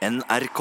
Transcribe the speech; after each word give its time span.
NRK. 0.00 0.60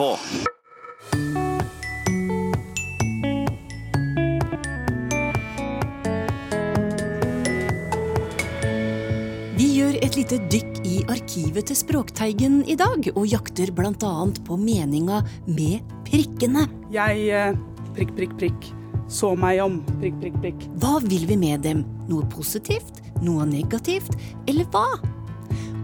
Vi 9.55 9.68
gjør 9.78 9.96
et 9.96 10.18
lite 10.20 10.41
dykk 10.52 10.82
i 10.84 10.98
arkivet 11.07 11.70
til 11.71 11.80
Språkteigen 11.80 12.66
i 12.68 12.75
dag, 12.75 13.07
og 13.14 13.30
jakter 13.32 13.71
bl.a. 13.71 13.94
på 13.96 14.57
meninga 14.60 15.21
med 15.48 15.88
prikkene. 16.10 16.66
Jeg 16.92 17.30
eh, 17.32 17.56
prikk, 17.96 18.12
prikk, 18.20 18.36
prikk. 18.42 18.68
Så 19.08 19.32
meg 19.40 19.62
om. 19.64 19.80
Prikk, 20.02 20.20
prikk, 20.20 20.36
prikk. 20.44 20.68
Hva 20.84 20.98
vil 21.08 21.24
vi 21.32 21.40
med 21.40 21.64
dem? 21.64 21.86
Noe 22.12 22.28
positivt? 22.36 23.00
Noe 23.24 23.48
negativt? 23.48 24.20
Eller 24.52 24.68
hva? 24.76 25.00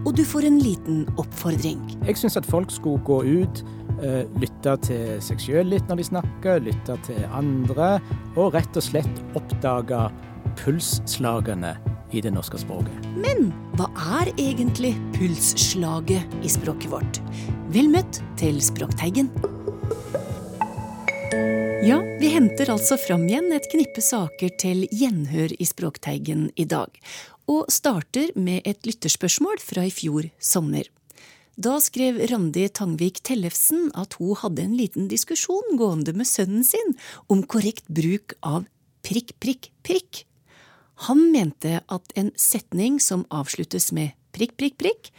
Og 0.06 0.14
du 0.14 0.22
får 0.22 0.46
en 0.46 0.60
liten 0.62 1.02
oppfordring. 1.18 1.80
Jeg 2.06 2.20
syns 2.20 2.38
at 2.38 2.46
folk 2.46 2.70
skulle 2.70 3.02
gå 3.06 3.18
ut, 3.26 3.62
eh, 3.98 4.22
lytte 4.38 4.76
til 4.86 5.18
seg 5.20 5.42
sjøl 5.42 5.66
litt 5.72 5.88
når 5.90 5.98
de 5.98 6.06
snakker, 6.12 6.62
lytte 6.62 6.94
til 7.08 7.26
andre, 7.34 7.96
og 8.36 8.54
rett 8.54 8.78
og 8.78 8.86
slett 8.86 9.22
oppdage 9.34 10.06
pulsslagene 10.62 11.74
i 12.14 12.22
det 12.22 12.30
norske 12.30 12.60
språket. 12.62 12.94
Men 13.18 13.50
hva 13.74 13.90
er 14.20 14.30
egentlig 14.38 14.94
pulsslaget 15.16 16.38
i 16.44 16.54
språket 16.54 16.92
vårt? 16.92 17.20
Vel 17.74 17.90
møtt 17.90 18.22
til 18.38 18.62
Språkteigen. 18.62 19.32
Ja, 21.86 21.98
vi 22.20 22.30
henter 22.32 22.70
altså 22.72 22.96
fram 22.98 23.26
igjen 23.28 23.50
et 23.54 23.66
knippe 23.70 24.02
saker 24.02 24.54
til 24.58 24.86
gjenhør 24.90 25.52
i 25.58 25.66
Språkteigen 25.66 26.48
i 26.56 26.64
dag. 26.64 26.94
Og 27.46 27.70
starter 27.70 28.32
med 28.34 28.66
et 28.66 28.86
lytterspørsmål 28.86 29.60
fra 29.62 29.86
i 29.86 29.92
fjor 29.94 30.26
sommer. 30.42 30.88
Da 31.56 31.78
skrev 31.80 32.18
Randi 32.28 32.66
Tangvik 32.68 33.22
Tellefsen 33.24 33.88
at 33.96 34.18
hun 34.20 34.36
hadde 34.42 34.64
en 34.66 34.74
liten 34.76 35.06
diskusjon 35.08 35.78
gående 35.80 36.12
med 36.12 36.28
sønnen 36.28 36.66
sin 36.66 36.96
om 37.32 37.44
korrekt 37.48 37.86
bruk 37.88 38.34
av 38.44 38.66
prikk, 39.06 39.32
prikk, 39.40 39.70
prikk. 39.86 40.24
Han 41.08 41.30
mente 41.32 41.80
at 41.92 42.12
en 42.18 42.32
setning 42.36 42.98
som 43.00 43.24
avsluttes 43.30 43.88
med 43.96 44.12
prikk, 44.36 44.56
prikk, 44.60 44.76
prikk, 44.82 45.10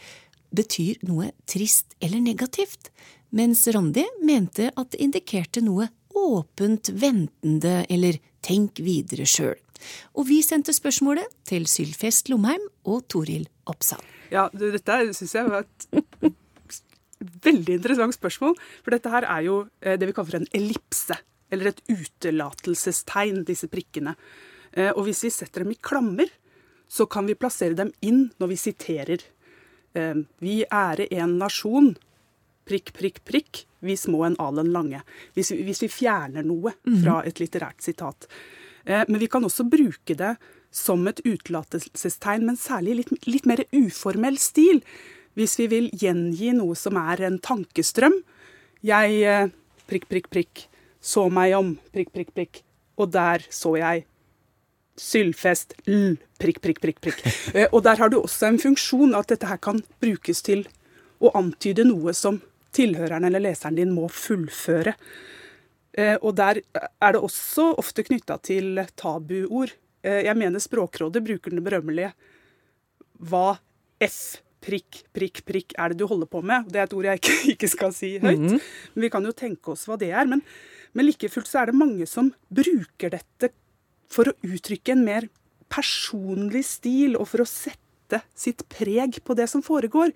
betyr 0.54 1.00
noe 1.08 1.32
trist 1.50 1.96
eller 2.00 2.22
negativt, 2.22 2.92
mens 3.34 3.66
Randi 3.72 4.06
mente 4.22 4.70
at 4.76 4.92
det 4.92 5.02
indikerte 5.04 5.62
noe 5.64 5.88
åpent, 6.14 6.90
ventende 6.94 7.82
eller 7.90 8.18
tenk 8.44 8.78
videre 8.82 9.26
sjøl. 9.28 9.58
Og 10.14 10.26
vi 10.28 10.40
sendte 10.42 10.72
spørsmålet 10.76 11.26
til 11.48 11.66
Sylfest 11.70 12.28
Lomheim 12.32 12.64
og 12.88 13.04
Toril 13.08 13.46
Oppsal. 13.70 14.02
Ja, 14.32 14.48
du, 14.52 14.66
dette 14.74 14.98
syns 15.16 15.34
jeg 15.38 15.48
var 15.48 15.64
et 15.64 16.34
veldig 17.48 17.78
interessant 17.78 18.14
spørsmål. 18.16 18.56
For 18.84 18.94
dette 18.94 19.10
her 19.12 19.26
er 19.26 19.46
jo 19.46 19.56
eh, 19.82 19.96
det 19.98 20.08
vi 20.10 20.14
kaller 20.16 20.30
for 20.34 20.40
en 20.42 20.50
ellipse. 20.58 21.16
Eller 21.50 21.70
et 21.72 21.80
utelatelsestegn, 21.88 23.42
disse 23.48 23.68
prikkene. 23.72 24.14
Eh, 24.72 24.90
Og 24.92 25.04
hvis 25.08 25.24
vi 25.26 25.30
setter 25.32 25.64
dem 25.64 25.72
i 25.74 25.78
klammer, 25.80 26.28
så 26.88 27.06
kan 27.10 27.26
vi 27.28 27.36
plassere 27.36 27.76
dem 27.76 27.90
inn 28.04 28.28
når 28.40 28.52
vi 28.54 28.60
siterer. 28.60 29.24
Eh, 29.94 30.14
Vi 30.40 30.60
ære 30.68 31.08
en 31.18 31.38
nasjon. 31.40 31.94
Prikk, 32.68 32.92
prikk, 32.92 33.22
prikk. 33.24 33.64
Vi 33.80 33.94
små 33.96 34.24
en 34.26 34.36
alen 34.42 34.72
lange. 34.74 35.00
Hvis 35.34 35.52
vi, 35.54 35.62
hvis 35.64 35.82
vi 35.84 35.88
fjerner 35.88 36.44
noe 36.44 36.72
fra 37.02 37.20
et 37.24 37.38
litterært 37.40 37.80
sitat. 37.84 38.26
Eh, 38.88 39.04
Men 39.08 39.20
vi 39.20 39.28
kan 39.28 39.44
også 39.44 39.68
bruke 39.68 40.16
det 40.16 40.36
som 40.72 41.06
et 41.08 41.20
utelatelsestegn, 41.24 42.44
men 42.48 42.56
særlig 42.56 42.90
i 42.90 42.98
litt, 43.02 43.12
litt 43.28 43.46
mer 43.48 43.62
uformell 43.72 44.38
stil. 44.40 44.82
Hvis 45.38 45.58
vi 45.60 45.68
vil 45.70 45.90
gjengi 45.94 46.52
noe 46.56 46.74
som 46.76 46.96
er 46.98 47.22
en 47.28 47.38
tankestrøm. 47.38 48.16
Jeg 48.82 49.22
eh, 49.22 49.50
prikk, 49.88 50.08
prikk, 50.10 50.30
prikk, 50.32 50.64
så 51.00 51.28
meg 51.30 51.54
om, 51.56 51.76
prikk, 51.94 52.10
prikk, 52.14 52.32
prikk, 52.34 52.62
og 52.98 53.12
der 53.14 53.44
så 53.50 53.76
jeg 53.78 54.06
Sylfest 54.98 55.76
l, 55.86 56.16
prikk, 56.42 56.58
prikk, 56.58 56.80
prikk, 56.82 56.96
prikk. 57.04 57.20
Eh, 57.54 57.68
Og 57.70 57.84
der 57.86 58.00
har 58.00 58.10
du 58.10 58.18
også 58.18 58.48
en 58.48 58.58
funksjon 58.58 59.14
at 59.14 59.28
dette 59.30 59.46
her 59.46 59.60
kan 59.62 59.78
brukes 60.02 60.42
til 60.42 60.64
å 61.22 61.30
antyde 61.38 61.84
noe 61.86 62.10
som 62.18 62.40
tilhøreren 62.74 63.24
eller 63.28 63.44
leseren 63.46 63.78
din 63.78 63.94
må 63.94 64.08
fullføre. 64.10 64.96
Eh, 65.98 66.16
Og 66.22 66.34
der 66.38 66.60
er 67.02 67.12
det 67.16 67.20
også 67.24 67.72
ofte 67.80 68.04
knytta 68.06 68.36
til 68.46 68.78
tabuord. 68.96 69.72
Eh, 70.04 70.22
Jeg 70.28 70.36
mener 70.38 70.62
Språkrådet 70.62 71.24
bruker 71.26 71.50
den 71.50 71.64
berømmelige 71.64 72.12
Hva 73.18 73.58
F 74.00 74.38
prikk, 74.62 75.04
prikk, 75.14 75.40
prikk 75.46 75.72
er 75.78 75.90
det 75.92 75.98
du 75.98 76.06
holder 76.10 76.26
på 76.30 76.42
med? 76.44 76.68
Det 76.70 76.78
er 76.80 76.86
et 76.88 76.94
ord 76.94 77.06
jeg 77.08 77.18
ikke, 77.20 77.36
ikke 77.54 77.68
skal 77.72 77.92
si 77.94 78.12
høyt. 78.22 78.38
Men 78.94 79.02
vi 79.06 79.10
kan 79.10 79.24
jo 79.26 79.32
tenke 79.34 79.72
oss 79.74 79.86
hva 79.88 79.96
det 79.98 80.10
er. 80.12 80.26
Men, 80.30 80.42
men 80.94 81.06
like 81.06 81.30
fullt 81.30 81.48
så 81.50 81.62
er 81.62 81.70
det 81.72 81.78
mange 81.78 82.06
som 82.10 82.30
bruker 82.50 83.10
dette 83.14 83.50
for 84.10 84.30
å 84.30 84.36
uttrykke 84.46 84.94
en 84.94 85.04
mer 85.06 85.26
personlig 85.68 86.62
stil, 86.64 87.16
og 87.20 87.26
for 87.28 87.42
å 87.44 87.48
sette 87.48 87.78
sitt 88.38 88.64
preg 88.72 89.20
på 89.24 89.36
det 89.38 89.48
som 89.50 89.62
foregår. 89.64 90.12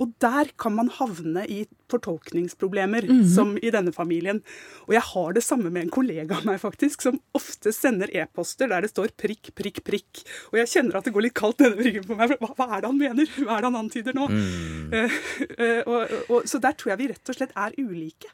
Og 0.00 0.14
der 0.22 0.48
kan 0.56 0.72
man 0.72 0.88
havne 0.88 1.42
i 1.44 1.66
fortolkningsproblemer, 1.92 3.04
som 3.28 3.52
i 3.60 3.68
denne 3.74 3.92
familien. 3.92 4.40
Og 4.86 4.94
jeg 4.96 5.02
har 5.10 5.34
det 5.36 5.42
samme 5.44 5.68
med 5.68 5.82
en 5.84 5.92
kollega 5.92 6.38
av 6.38 6.46
meg, 6.48 6.56
faktisk, 6.62 7.04
som 7.04 7.18
ofte 7.36 7.72
sender 7.76 8.08
e-poster 8.16 8.70
der 8.72 8.86
det 8.86 8.92
står 8.94 9.12
prikk, 9.20 9.52
prikk, 9.58 9.82
prikk. 9.84 10.22
Og 10.52 10.60
jeg 10.62 10.72
kjenner 10.72 10.96
at 11.00 11.04
det 11.08 11.12
går 11.12 11.26
litt 11.28 11.36
kaldt 11.36 11.60
denne 11.60 11.76
ryggen 11.84 12.06
på 12.08 12.16
meg. 12.16 12.32
for 12.32 12.46
Hva, 12.46 12.56
hva 12.56 12.78
er 12.78 12.84
det 12.84 12.92
han 12.92 13.00
mener? 13.02 13.32
Hva 13.44 13.58
er 13.58 13.60
det 13.66 13.70
han 13.70 13.80
antyder 13.82 14.16
nå? 14.16 14.28
Mm. 14.32 14.94
Uh, 14.94 15.18
uh, 15.60 15.80
og, 15.84 16.14
og, 16.30 16.38
så 16.48 16.62
der 16.64 16.78
tror 16.80 16.94
jeg 16.94 17.02
vi 17.02 17.10
rett 17.12 17.32
og 17.34 17.40
slett 17.40 17.56
er 17.56 17.76
ulike. 17.76 18.32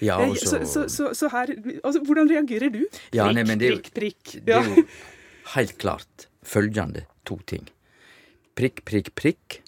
Ja, 0.00 0.16
Eh, 0.24 0.34
så, 0.34 0.62
så, 0.64 0.86
så, 0.88 1.10
så, 1.14 1.28
her, 1.28 1.50
altså, 1.84 2.00
Hvordan 2.06 2.30
reagerer 2.30 2.70
du? 2.72 2.86
Ja, 3.12 3.26
prikk, 3.26 3.34
nei, 3.36 3.44
men 3.44 3.58
det 3.60 3.66
er 3.66 3.74
jo- 3.74 3.82
prikk, 3.82 3.92
prikk. 3.98 4.44
Det 4.46 4.54
er 4.56 4.70
jo 4.70 4.84
helt 5.56 5.76
klart 5.82 6.28
følgende 6.46 7.04
to 7.28 7.36
ting. 7.50 7.66
Prikk, 8.60 8.82
prikk, 8.84 9.14
prikk 9.16 9.60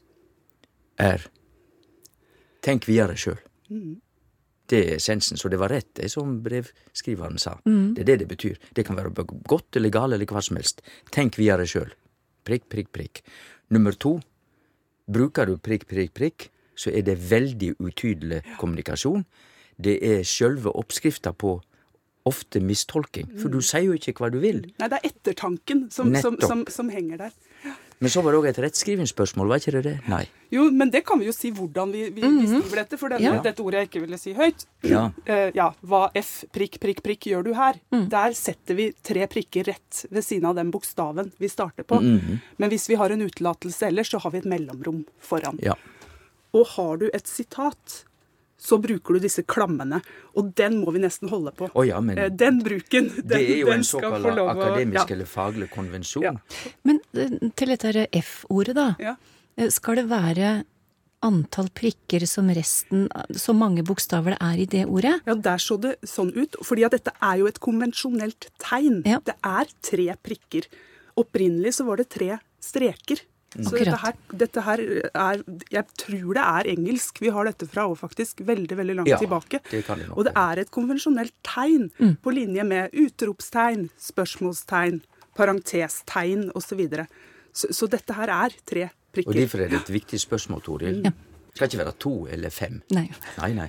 er 1.00 1.22
Tenk 2.62 2.84
videre 2.86 3.16
sjøl. 3.18 3.38
Det 4.70 4.78
er 4.78 4.98
essensen. 4.98 5.40
Så 5.40 5.48
det 5.50 5.58
var 5.58 5.72
rett, 5.72 5.88
det 5.96 6.10
som 6.12 6.36
brevskriveren 6.44 7.40
sa. 7.40 7.56
Det 7.64 8.04
er 8.04 8.10
det 8.10 8.18
det 8.20 8.28
betyr. 8.30 8.60
Det 8.76 8.84
kan 8.86 8.96
være 8.96 9.10
godt 9.48 9.80
eller 9.80 9.90
galt 9.90 10.14
eller 10.14 10.28
hva 10.30 10.42
som 10.44 10.60
helst. 10.60 10.84
Tenk 11.10 11.40
videre 11.40 11.66
sjøl. 11.66 11.90
Prikk, 12.46 12.68
prikk, 12.70 12.92
prikk. 12.94 13.22
Nummer 13.74 13.96
to. 13.96 14.20
Bruker 15.10 15.48
du 15.50 15.56
prikk, 15.58 15.88
prikk, 15.90 16.12
prikk, 16.14 16.50
så 16.78 16.92
er 16.94 17.02
det 17.08 17.16
veldig 17.18 17.74
utydelig 17.82 18.42
kommunikasjon. 18.60 19.24
Det 19.82 19.98
er 20.04 20.22
sjølve 20.22 20.70
oppskrifta 20.70 21.32
på 21.32 21.56
ofte 22.28 22.60
mistolking, 22.62 23.32
for 23.40 23.50
du 23.50 23.58
sier 23.64 23.88
jo 23.88 23.96
ikke 23.98 24.14
hva 24.20 24.30
du 24.30 24.38
vil. 24.42 24.62
Nei, 24.78 24.88
det 24.92 25.00
er 25.00 25.08
ettertanken 25.10 25.88
som, 25.90 26.12
som, 26.22 26.38
som, 26.38 26.62
som 26.70 26.92
henger 26.92 27.24
der. 27.24 27.32
Men 28.02 28.10
så 28.10 28.22
var 28.24 28.34
det 28.34 28.38
òg 28.40 28.46
et 28.50 28.58
rettskrivingsspørsmål, 28.64 29.46
var 29.52 29.60
ikke 29.62 29.76
det 29.76 29.82
det? 29.86 29.92
Nei. 30.10 30.24
Jo, 30.50 30.64
men 30.74 30.90
det 30.90 31.04
kan 31.06 31.20
vi 31.20 31.28
jo 31.28 31.34
si 31.36 31.52
hvordan 31.54 31.92
vi, 31.94 32.08
vi, 32.10 32.24
vi 32.24 32.48
skriver 32.50 32.80
dette, 32.82 32.98
for 32.98 33.14
denne, 33.14 33.22
Ja. 33.22 33.42
dette 33.44 33.62
ordet 33.62 33.84
jeg 33.84 33.90
ikke 33.92 34.02
ville 34.02 34.18
si 34.18 34.34
høyt. 34.34 34.66
Ja. 34.90 35.04
Uh, 35.28 35.48
ja, 35.60 35.68
hva 35.86 36.02
F 36.18 36.32
prikk, 36.52 36.80
prikk, 36.82 37.04
prikk 37.06 37.30
gjør 37.30 37.46
du 37.46 37.52
her? 37.54 37.78
Der 38.10 38.34
setter 38.36 38.74
vi 38.78 38.88
tre 39.06 39.28
prikker 39.30 39.70
rett 39.70 40.02
ved 40.10 40.26
siden 40.26 40.50
av 40.50 40.58
den 40.58 40.72
bokstaven 40.74 41.30
vi 41.38 41.48
starter 41.52 41.86
på. 41.86 42.00
Men 42.02 42.72
hvis 42.74 42.88
vi 42.90 42.98
har 42.98 43.14
en 43.14 43.22
utelatelse 43.22 43.86
ellers, 43.92 44.10
så 44.10 44.18
har 44.24 44.34
vi 44.34 44.42
et 44.42 44.50
mellomrom 44.50 45.04
foran. 45.22 45.62
Ja. 45.62 45.78
Og 46.52 46.66
har 46.74 46.98
du 47.00 47.06
et 47.14 47.30
sitat, 47.30 48.02
så 48.62 48.78
bruker 48.78 49.16
du 49.18 49.24
disse 49.24 49.42
klammene. 49.42 49.98
Og 50.38 50.52
den 50.58 50.78
må 50.82 50.92
vi 50.94 51.02
nesten 51.02 51.30
holde 51.32 51.50
på. 51.56 51.68
Oh, 51.74 51.82
ja, 51.86 52.00
men 52.00 52.18
Eh, 52.22 52.30
Den 52.30 52.60
bruken, 52.62 53.08
den, 53.16 53.26
det 53.32 53.40
er 53.40 53.62
jo 53.64 53.72
en 53.74 53.84
såkalt 53.84 54.26
akademisk 54.26 55.08
ja. 55.08 55.14
eller 55.16 55.26
faglig 55.26 55.70
konvensjon. 55.72 56.22
Ja. 56.22 56.34
Men 56.86 57.00
eh, 57.16 57.38
til 57.58 57.72
dette 57.74 58.06
F-ordet, 58.22 58.76
da. 58.78 58.92
Ja. 59.02 59.16
Eh, 59.56 59.70
Skal 59.74 59.98
det 60.02 60.06
være 60.12 60.60
antall 61.22 61.68
prikker 61.70 62.24
som 62.26 62.48
resten 62.50 63.04
Så 63.38 63.52
mange 63.54 63.84
bokstaver 63.86 64.34
det 64.34 64.38
er 64.42 64.62
i 64.62 64.66
det 64.66 64.84
ordet? 64.90 65.20
Ja, 65.26 65.34
der 65.34 65.60
så 65.62 65.76
det 65.80 65.96
sånn 66.06 66.32
ut. 66.34 66.56
Fordi 66.62 66.86
at 66.86 66.94
dette 66.96 67.14
er 67.22 67.42
jo 67.42 67.50
et 67.50 67.60
konvensjonelt 67.62 68.48
tegn. 68.62 69.02
Ja. 69.06 69.20
Det 69.24 69.36
er 69.42 69.70
tre 69.82 70.08
prikker. 70.22 70.66
Opprinnelig 71.18 71.76
så 71.78 71.86
var 71.86 72.00
det 72.00 72.08
tre 72.14 72.38
streker. 72.62 73.22
Så 73.52 73.76
dette 73.76 73.98
her, 74.00 74.14
dette 74.32 74.62
her 74.64 74.80
er 75.12 75.42
Jeg 75.70 75.84
tror 76.00 76.32
det 76.38 76.44
er 76.44 76.68
engelsk 76.72 77.18
vi 77.20 77.28
har 77.34 77.44
dette 77.44 77.66
fra, 77.68 77.84
og 77.90 77.98
faktisk 78.00 78.40
veldig 78.48 78.76
veldig 78.78 78.96
langt 79.00 79.08
Ja, 79.12 79.18
tilbake. 79.20 79.60
det 79.70 79.84
kan 79.86 79.98
det 80.00 80.08
nok 80.08 80.16
og 80.18 80.24
det 80.24 80.32
er 80.36 80.62
et 80.62 80.70
konvensjonelt 80.72 81.34
tegn 81.44 81.90
på 82.22 82.32
linje 82.32 82.64
med 82.64 82.90
utropstegn, 82.96 83.90
spørsmålstegn, 84.00 85.02
parentestegn 85.36 86.50
osv. 86.54 86.68
Så, 86.72 86.76
videre. 86.80 87.06
så 87.52 87.68
Så 87.72 87.88
dette 87.92 88.14
her 88.16 88.28
er 88.32 88.54
tre 88.64 88.88
prikker. 89.12 89.28
Og 89.28 89.36
derfor 89.36 89.60
er 89.60 89.68
det 89.68 89.82
et 89.82 89.92
viktig 89.92 90.20
spørsmål, 90.20 90.62
Toril. 90.64 91.02
Det 91.04 91.12
Skal 91.54 91.68
ikke 91.68 91.84
være 91.84 91.96
to 92.00 92.14
eller 92.32 92.50
fem. 92.50 92.80
Nei. 92.96 93.10
Nei, 93.38 93.52
nei. 93.52 93.68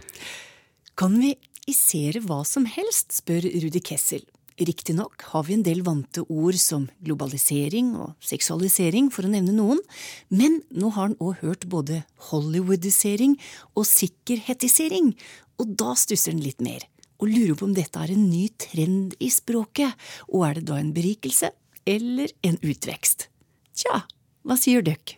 Kan 0.96 1.20
vi 1.20 1.34
isere 1.68 2.22
hva 2.24 2.46
som 2.48 2.66
helst, 2.66 3.12
spør 3.20 3.44
Rudi 3.44 3.82
Kessel. 3.84 4.24
Riktignok 4.62 5.24
har 5.32 5.48
vi 5.48 5.56
en 5.56 5.64
del 5.66 5.82
vante 5.82 6.22
ord 6.30 6.58
som 6.62 6.86
globalisering 7.02 7.96
og 7.98 8.14
seksualisering, 8.22 9.10
for 9.10 9.26
å 9.26 9.32
nevne 9.32 9.56
noen, 9.56 9.82
men 10.30 10.60
nå 10.70 10.92
har 10.94 11.10
han 11.10 11.18
òg 11.18 11.42
hørt 11.42 11.66
både 11.72 12.04
hollywoodisering 12.30 13.34
og 13.74 13.88
sikkerhetisering, 13.90 15.16
og 15.58 15.74
da 15.80 15.96
stusser 15.98 16.36
han 16.36 16.44
litt 16.46 16.62
mer, 16.62 16.86
og 17.18 17.32
lurer 17.32 17.58
på 17.58 17.66
om 17.66 17.74
dette 17.74 17.98
er 17.98 18.14
en 18.14 18.30
ny 18.30 18.46
trend 18.62 19.18
i 19.18 19.32
språket, 19.34 19.98
og 20.30 20.46
er 20.50 20.60
det 20.60 20.68
da 20.70 20.78
en 20.78 20.94
berikelse 20.94 21.50
eller 21.90 22.30
en 22.46 22.60
utvekst? 22.62 23.30
Tja, 23.74 24.04
hva 24.46 24.60
sier 24.60 24.86
døkk? 24.86 25.18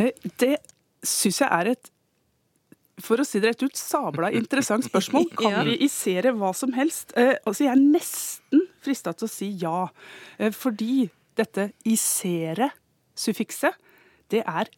Eh, 0.00 0.14
det 0.40 0.56
syns 1.04 1.42
jeg 1.42 1.52
er 1.52 1.74
et 1.74 1.92
for 3.02 3.20
å 3.20 3.26
si 3.26 3.40
det 3.42 3.52
rett 3.52 3.64
ut, 3.66 3.78
sabla 3.78 4.30
interessant 4.34 4.86
spørsmål. 4.86 5.28
Kan 5.40 5.56
ja. 5.56 5.64
vi 5.66 5.78
isere 5.86 6.34
hva 6.38 6.52
som 6.56 6.74
helst? 6.76 7.12
Eh, 7.18 7.34
altså, 7.42 7.66
jeg 7.66 7.74
er 7.74 7.82
nesten 7.82 8.66
frista 8.82 9.14
til 9.16 9.28
å 9.28 9.32
si 9.32 9.50
ja. 9.62 9.88
Eh, 10.38 10.52
fordi 10.54 11.08
dette 11.38 11.70
isere-suffikset, 11.88 13.78
det 14.32 14.42
er 14.46 14.70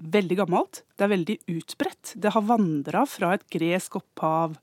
veldig 0.00 0.36
gammelt. 0.42 0.82
Det 0.96 1.06
er 1.06 1.14
veldig 1.14 1.38
utbredt. 1.54 2.14
Det 2.20 2.32
har 2.34 2.48
vandra 2.48 3.04
fra 3.08 3.34
et 3.36 3.46
gresk 3.52 4.00
opphav 4.00 4.58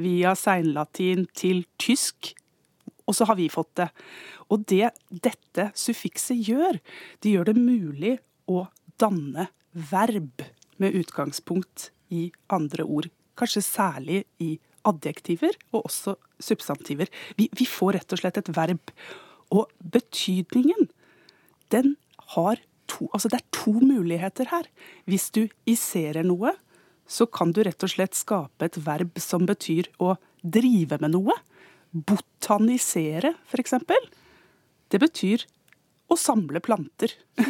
via 0.00 0.32
seinlatin 0.38 1.26
til 1.36 1.64
tysk, 1.80 2.32
og 3.04 3.16
så 3.16 3.26
har 3.28 3.36
vi 3.36 3.50
fått 3.52 3.74
det. 3.80 3.88
Og 4.52 4.64
det 4.70 4.92
dette 5.10 5.70
suffikset 5.76 6.38
gjør, 6.48 6.78
det 7.20 7.34
gjør 7.34 7.50
det 7.50 7.58
mulig 7.58 8.14
å 8.48 8.66
danne 9.00 9.48
verb 9.72 10.44
med 10.82 10.96
utgangspunkt 10.98 11.90
i 12.12 12.26
andre 12.52 12.84
ord. 12.84 13.08
Kanskje 13.38 13.64
særlig 13.64 14.22
i 14.42 14.54
adjektiver 14.88 15.56
og 15.72 15.86
også 15.86 16.16
substantiver. 16.42 17.10
Vi, 17.38 17.48
vi 17.54 17.66
får 17.68 17.96
rett 17.98 18.14
og 18.14 18.20
slett 18.20 18.40
et 18.40 18.50
verb. 18.56 18.92
Og 19.52 19.70
betydningen, 19.94 20.90
den 21.72 21.96
har 22.34 22.60
to 22.90 23.08
Altså 23.14 23.30
det 23.30 23.38
er 23.38 23.54
to 23.54 23.72
muligheter 23.80 24.50
her. 24.50 24.66
Hvis 25.08 25.30
du 25.32 25.46
iserer 25.68 26.26
noe, 26.26 26.52
så 27.08 27.26
kan 27.26 27.52
du 27.54 27.62
rett 27.64 27.82
og 27.84 27.92
slett 27.92 28.18
skape 28.18 28.66
et 28.66 28.76
verb 28.84 29.16
som 29.22 29.46
betyr 29.48 29.88
å 30.02 30.16
drive 30.42 30.98
med 31.00 31.14
noe. 31.14 31.36
Botanisere, 31.92 33.34
f.eks. 33.48 33.78
Det 34.92 35.00
betyr 35.00 35.46
å 36.12 36.18
samle 36.20 36.60
planter. 36.64 37.14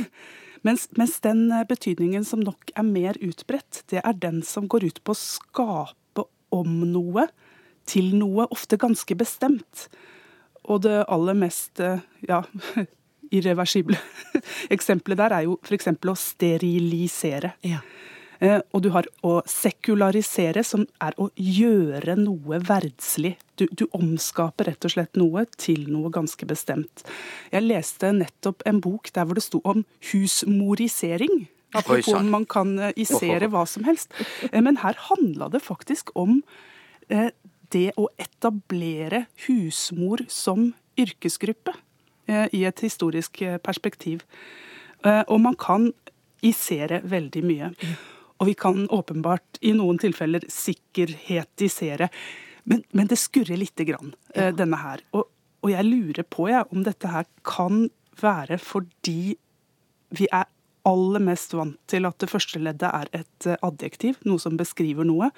Mens, 0.62 0.86
mens, 0.98 1.18
den 1.20 1.50
eh, 1.52 1.66
betydningen 1.68 2.24
som 2.24 2.42
nok 2.42 2.70
er 2.78 2.86
mer 2.86 3.18
utbredt, 3.22 3.82
det 3.90 4.02
er 4.02 4.18
den 4.18 4.42
som 4.46 4.68
går 4.70 4.86
ut 4.90 5.02
på 5.02 5.14
å 5.14 5.18
skape 5.18 6.26
om 6.54 6.82
noe 6.92 7.26
til 7.88 8.12
noe, 8.14 8.46
ofte 8.54 8.78
ganske 8.78 9.16
bestemt. 9.18 9.88
Og 10.70 10.84
det 10.84 11.00
aller 11.10 11.38
mest 11.38 11.82
eh, 11.82 12.04
ja, 12.28 12.42
irreversible 13.36 13.98
eksempelet 14.74 15.18
der 15.18 15.36
er 15.38 15.48
jo 15.48 15.58
f.eks. 15.64 15.90
å 15.90 16.16
sterilisere. 16.18 17.56
Ja. 17.66 17.82
Eh, 18.42 18.58
og 18.74 18.82
du 18.82 18.90
har 18.90 19.06
å 19.22 19.36
sekularisere, 19.46 20.64
som 20.66 20.84
er 21.02 21.14
å 21.20 21.28
gjøre 21.38 22.16
noe 22.18 22.58
verdslig. 22.66 23.36
Du, 23.60 23.68
du, 23.70 23.86
omskaper 23.94 24.72
rett 24.72 24.86
og 24.88 24.94
slett 24.96 25.18
noe 25.20 25.44
til 25.54 25.86
noe 25.92 26.10
ganske 26.14 26.46
bestemt. 26.50 27.04
Jeg 27.54 27.68
leste 27.68 28.10
nettopp 28.16 28.64
en 28.66 28.80
bok 28.82 29.12
der 29.14 29.28
hvor 29.28 29.38
det 29.38 29.46
sto 29.46 29.62
om 29.62 29.84
husmorisering. 30.10 31.46
Apropos 31.72 32.18
om 32.18 32.32
man 32.34 32.48
kan 32.50 32.74
eh, 32.80 32.96
isere 33.04 33.48
hva 33.52 33.62
som 33.70 33.86
helst. 33.86 34.10
Eh, 34.50 34.58
men 34.58 34.80
her 34.82 34.98
handla 35.08 35.52
det 35.52 35.62
faktisk 35.62 36.10
om 36.18 36.42
det 37.72 37.88
å 37.98 38.06
etablere 38.22 39.26
husmor 39.44 40.22
som 40.32 40.70
yrkesgruppe 40.96 41.74
i 42.54 42.62
et 42.64 42.82
historisk 42.84 43.42
perspektiv. 43.66 44.22
Og 45.02 45.40
man 45.42 45.58
kan 45.60 45.90
isere 46.46 47.02
veldig 47.04 47.42
mye. 47.44 47.72
Og 48.42 48.48
vi 48.50 48.56
kan 48.58 48.88
åpenbart 48.90 49.60
i 49.62 49.70
noen 49.78 50.00
tilfeller 50.02 50.42
sikkerhetisere. 50.50 52.08
Men, 52.66 52.82
men 52.90 53.06
det 53.10 53.20
skurrer 53.22 53.58
lite 53.58 53.86
grann, 53.86 54.16
eh, 54.34 54.48
ja. 54.48 54.54
denne 54.58 54.80
her. 54.82 55.04
Og, 55.14 55.28
og, 55.62 55.68
jeg 55.70 55.86
lurer 55.86 56.26
på 56.26 56.48
jeg, 56.50 56.66
om 56.74 56.82
dette 56.82 57.10
her 57.10 57.28
kan 57.46 57.86
være 58.18 58.58
fordi 58.60 59.36
vi 60.12 60.26
er 60.34 60.50
aller 60.86 61.22
mest 61.22 61.54
vant 61.54 61.78
til 61.88 62.04
at 62.04 62.18
det 62.20 62.28
første 62.28 62.58
leddet 62.58 62.90
er 62.90 63.10
et 63.22 63.46
eh, 63.46 63.60
adjektiv, 63.62 64.18
noe 64.26 64.42
som 64.42 64.58
beskriver 64.58 65.06
noe. 65.06 65.30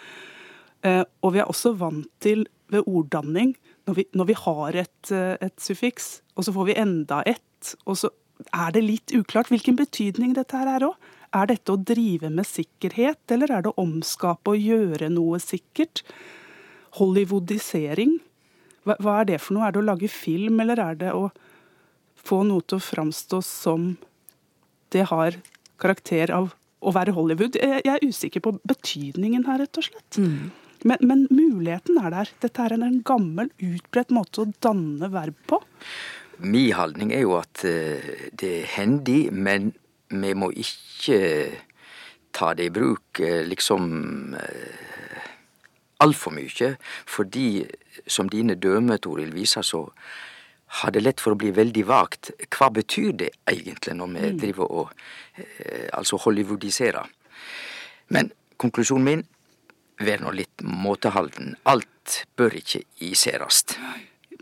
Eh, 0.84 1.02
og 1.20 1.36
vi 1.36 1.44
er 1.44 1.52
også 1.52 1.74
vant 1.80 2.08
til 2.24 2.46
ved 2.72 2.88
orddanning, 2.88 3.52
når 3.84 3.98
vi, 4.00 4.06
når 4.16 4.30
vi 4.32 4.38
har 4.40 4.80
et, 4.80 5.12
et, 5.12 5.58
suffiks, 5.60 6.22
og 6.40 6.46
så 6.46 6.54
får 6.56 6.70
vi 6.70 6.78
enda 6.80 7.20
ett, 7.28 7.74
og 7.84 8.00
så 8.00 8.08
er 8.56 8.72
det 8.72 8.80
litt 8.82 9.12
uklart 9.12 9.52
hvilken 9.52 9.76
betydning 9.76 10.32
dette 10.38 10.56
her 10.56 10.72
er 10.72 10.88
òg. 10.88 10.96
Er 11.34 11.50
dette 11.50 11.74
å 11.74 11.80
drive 11.80 12.30
med 12.30 12.46
sikkerhet, 12.46 13.22
eller 13.34 13.50
er 13.50 13.64
det 13.64 13.72
å 13.72 13.82
omskape 13.82 14.54
og 14.54 14.60
gjøre 14.62 15.10
noe 15.10 15.40
sikkert? 15.42 16.04
Hollywoodisering? 17.00 18.20
Hva, 18.86 18.96
hva 19.02 19.20
er 19.20 19.32
det 19.32 19.40
for 19.42 19.56
noe? 19.56 19.66
Er 19.66 19.74
det 19.74 19.82
å 19.82 19.88
lage 19.88 20.10
film, 20.12 20.60
eller 20.62 20.82
er 20.82 21.00
det 21.00 21.14
å 21.16 21.28
få 22.24 22.44
noe 22.46 22.62
til 22.62 22.78
å 22.78 22.86
framstå 22.86 23.40
som 23.44 23.94
det 24.94 25.08
har 25.10 25.40
karakter 25.82 26.30
av 26.34 26.52
å 26.84 26.94
være 26.94 27.16
Hollywood? 27.16 27.58
Jeg, 27.58 27.82
jeg 27.82 27.96
er 27.96 28.06
usikker 28.06 28.44
på 28.44 28.54
betydningen 28.62 29.48
her, 29.48 29.64
rett 29.64 29.80
og 29.80 29.88
slett. 29.88 30.20
Mm. 30.20 30.52
Men, 30.84 31.00
men, 31.00 31.28
muligheten 31.32 31.98
er 31.98 32.12
der. 32.12 32.34
Dette 32.44 32.66
er 32.66 32.76
en 32.76 33.00
gammel, 33.06 33.48
utbredt 33.58 34.12
måte 34.14 34.44
å 34.44 34.50
danne 34.62 35.08
verb 35.10 35.38
på. 35.50 35.58
Min 36.44 36.74
holdning 36.76 37.14
er 37.14 37.24
jo 37.24 37.38
at 37.38 37.62
eh, 37.66 38.28
det 38.36 38.50
er 38.60 38.70
hendig, 38.74 39.32
men 39.32 39.72
vi 40.22 40.34
må 40.38 40.50
ikke 40.50 41.20
ta 42.34 42.52
det 42.54 42.68
i 42.68 42.74
bruk 42.74 43.20
eh, 43.22 43.42
liksom 43.46 44.34
eh, 44.38 45.26
altfor 46.04 46.34
mye, 46.34 46.74
fordi 47.06 47.64
som 48.10 48.28
dine 48.30 48.56
døme, 48.58 48.98
Toril, 48.98 49.32
viser, 49.34 49.62
så 49.62 49.86
har 50.80 50.94
det 50.94 51.04
lett 51.04 51.22
for 51.22 51.34
å 51.34 51.38
bli 51.38 51.52
veldig 51.54 51.84
vagt. 51.86 52.32
Hva 52.50 52.70
betyr 52.74 53.12
det 53.20 53.30
egentlig 53.50 53.94
når 53.98 54.10
vi 54.14 54.24
mm. 54.24 54.40
driver 54.42 54.72
og 54.80 54.90
eh, 55.38 55.86
altså 55.92 56.18
hollywoodiserer? 56.24 57.06
Men 58.14 58.32
konklusjonen 58.60 59.06
min 59.06 59.22
vær 60.02 60.24
nå 60.24 60.34
litt 60.34 60.64
måtehalden. 60.66 61.54
Alt 61.70 62.24
bør 62.36 62.58
ikke 62.58 62.82
iserast 63.06 63.78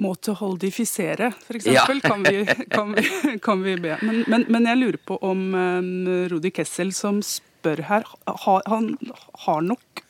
måteholdifisere, 0.03 1.33
f.eks., 1.47 1.69
ja. 1.71 1.87
kan, 2.05 2.25
vi, 2.27 2.45
kan, 2.75 2.95
vi, 2.97 3.37
kan 3.45 3.65
vi 3.65 3.77
be. 3.81 3.97
Men, 4.03 4.23
men, 4.27 4.47
men, 4.51 4.69
jeg 4.71 4.81
lurer 4.81 5.01
på 5.07 5.19
om 5.25 5.45
um, 5.55 5.91
Rudi 6.33 6.53
Kessel, 6.55 6.93
som 6.97 7.23
spør 7.27 7.85
her, 7.89 8.09
har, 8.27 8.67
han 8.71 8.95
har 9.47 9.63
nok 9.67 10.03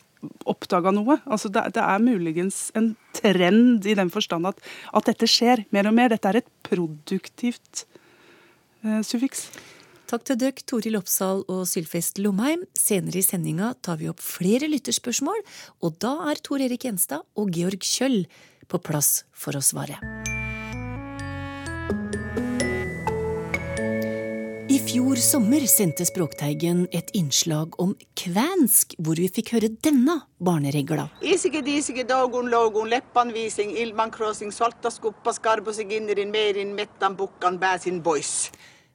oppdaga 0.49 0.93
noe? 0.95 1.19
Altså 1.27 1.51
det, 1.53 1.65
det, 1.77 1.83
er 1.83 2.03
muligens 2.03 2.71
en 2.79 2.93
trend 3.17 3.87
i 3.87 3.97
den 3.99 4.11
forstand 4.13 4.47
at, 4.51 4.63
at, 4.93 5.09
dette 5.11 5.29
skjer 5.31 5.65
mer 5.75 5.91
og 5.91 5.97
mer. 5.99 6.13
Dette 6.15 6.31
er 6.31 6.43
et 6.43 6.51
produktivt 6.67 7.85
uh, 8.87 9.01
suffiks. 9.07 9.49
Takk 10.13 10.27
til 10.29 10.37
dere, 10.37 10.65
Toril 10.69 10.99
Oppsal 10.99 11.41
og 11.49 11.63
Sylfest 11.71 12.19
Lomheim. 12.21 12.67
Senere 12.77 13.23
i 13.23 13.25
sendinga 13.25 13.71
tar 13.81 13.97
vi 14.03 14.11
opp 14.11 14.21
flere 14.21 14.69
lytterspørsmål, 14.69 15.41
og 15.81 15.97
da 16.05 16.19
er 16.29 16.43
Tor 16.45 16.61
Erik 16.61 16.85
Gjenstad 16.85 17.25
og 17.39 17.53
Georg 17.57 17.81
Kjøll 17.81 18.27
på 18.73 18.81
plass 18.81 19.23
for 19.37 19.59
å 19.59 19.63
svare. 19.65 20.01
I 24.73 24.79
fjor 24.81 25.19
sommer 25.21 25.61
sendte 25.69 26.05
Språkteigen 26.09 26.87
et 26.97 27.11
innslag 27.19 27.75
om 27.83 27.91
kvensk, 28.17 28.95
hvor 29.05 29.19
vi 29.21 29.27
fikk 29.29 29.51
høre 29.53 29.69
denne 29.85 30.15
barneregla. 30.41 31.05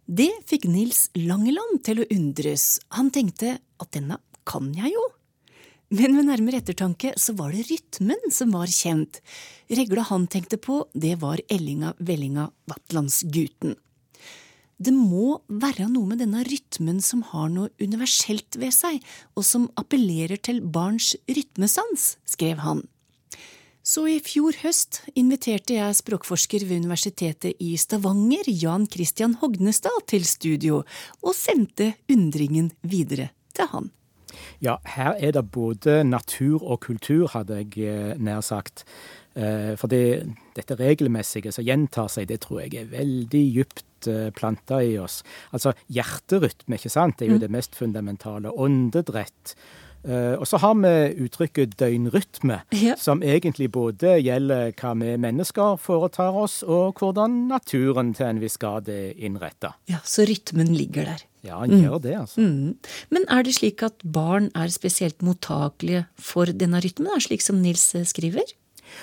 Det 0.08 0.32
fikk 0.50 0.66
Nils 0.72 1.04
Langeland 1.20 1.84
til 1.86 2.02
å 2.02 2.10
undres. 2.18 2.68
Han 2.98 3.14
tenkte 3.14 3.58
at 3.60 3.94
denne 3.94 4.18
kan 4.48 4.74
jeg 4.74 4.96
jo. 4.96 5.06
Men 5.88 6.18
ved 6.18 6.28
nærmere 6.28 6.60
ettertanke 6.60 7.14
så 7.16 7.32
var 7.40 7.54
det 7.56 7.70
rytmen 7.70 8.32
som 8.34 8.52
var 8.52 8.68
kjent. 8.68 9.22
Regla 9.72 10.04
han 10.10 10.26
tenkte 10.28 10.60
på, 10.60 10.82
det 10.92 11.16
var 11.22 11.40
Ellinga 11.48 11.94
Vellinga 12.00 12.50
Vatlandsguten. 12.68 13.78
Det 14.78 14.94
må 14.94 15.40
være 15.48 15.88
noe 15.90 16.12
med 16.12 16.20
denne 16.22 16.44
rytmen 16.46 17.00
som 17.02 17.24
har 17.32 17.48
noe 17.50 17.72
universelt 17.82 18.60
ved 18.60 18.76
seg, 18.76 19.00
og 19.34 19.48
som 19.48 19.72
appellerer 19.80 20.38
til 20.38 20.60
barns 20.62 21.16
rytmesans, 21.26 22.18
skrev 22.30 22.62
han. 22.62 22.84
Så 23.82 24.04
i 24.12 24.20
fjor 24.20 24.60
høst 24.60 25.00
inviterte 25.16 25.80
jeg 25.80 25.98
språkforsker 26.02 26.66
ved 26.68 26.84
Universitetet 26.84 27.56
i 27.64 27.78
Stavanger, 27.80 28.44
Jan 28.52 28.86
Christian 28.92 29.38
Hognestad, 29.40 30.04
til 30.12 30.28
studio, 30.28 30.82
og 31.24 31.34
sendte 31.34 31.94
undringen 32.12 32.74
videre 32.84 33.32
til 33.56 33.72
han. 33.72 33.88
Ja, 34.64 34.78
her 34.98 35.16
er 35.20 35.36
det 35.38 35.46
både 35.52 36.02
natur 36.08 36.64
og 36.64 36.82
kultur, 36.88 37.28
hadde 37.34 37.62
jeg 37.62 37.88
eh, 37.88 38.14
nær 38.18 38.42
sagt. 38.46 38.86
Eh, 39.38 39.76
for 39.78 39.92
det, 39.92 40.28
dette 40.58 40.78
regelmessige 40.80 41.54
som 41.54 41.66
gjentar 41.66 42.10
seg, 42.10 42.30
det 42.32 42.42
tror 42.46 42.64
jeg 42.64 42.80
er 42.82 42.94
veldig 42.94 43.44
djupt 43.54 44.10
eh, 44.10 44.30
planta 44.36 44.82
i 44.82 44.96
oss. 45.02 45.22
Altså 45.54 45.76
hjerterytme, 45.94 46.80
ikke 46.80 46.94
sant, 46.94 47.20
det 47.20 47.28
er 47.28 47.36
jo 47.36 47.42
mm. 47.42 47.44
det 47.46 47.54
mest 47.54 47.78
fundamentale. 47.78 48.54
Åndedrett. 48.54 49.58
Uh, 50.08 50.38
og 50.40 50.46
så 50.48 50.60
har 50.62 50.76
vi 50.80 51.26
uttrykket 51.26 51.74
døgnrytme, 51.82 52.62
ja. 52.80 52.94
som 53.02 53.20
egentlig 53.26 53.68
både 53.76 54.14
gjelder 54.22 54.70
hva 54.80 54.94
vi 55.02 55.16
mennesker 55.20 55.76
foretar 55.84 56.38
oss, 56.38 56.62
og 56.64 57.02
hvordan 57.02 57.50
naturen 57.50 58.14
til 58.16 58.30
en 58.30 58.40
viss 58.40 58.56
grad 58.62 58.88
er 58.94 59.18
innretta. 59.18 59.74
Ja, 59.92 60.00
så 60.08 60.24
rytmen 60.30 60.72
ligger 60.78 61.10
der. 61.12 61.27
Ja, 61.46 61.60
han 61.62 61.74
mm. 61.74 61.82
gjør 61.84 62.00
det, 62.04 62.14
altså. 62.18 62.42
Mm. 62.42 62.78
Men 63.14 63.28
er 63.34 63.44
det 63.46 63.58
slik 63.58 63.84
at 63.86 64.02
barn 64.04 64.50
er 64.58 64.72
spesielt 64.74 65.22
mottakelige 65.26 66.06
for 66.18 66.50
denne 66.50 66.82
rytmen, 66.84 67.12
slik 67.22 67.46
som 67.46 67.62
Nils 67.62 67.92
skriver? 68.10 68.56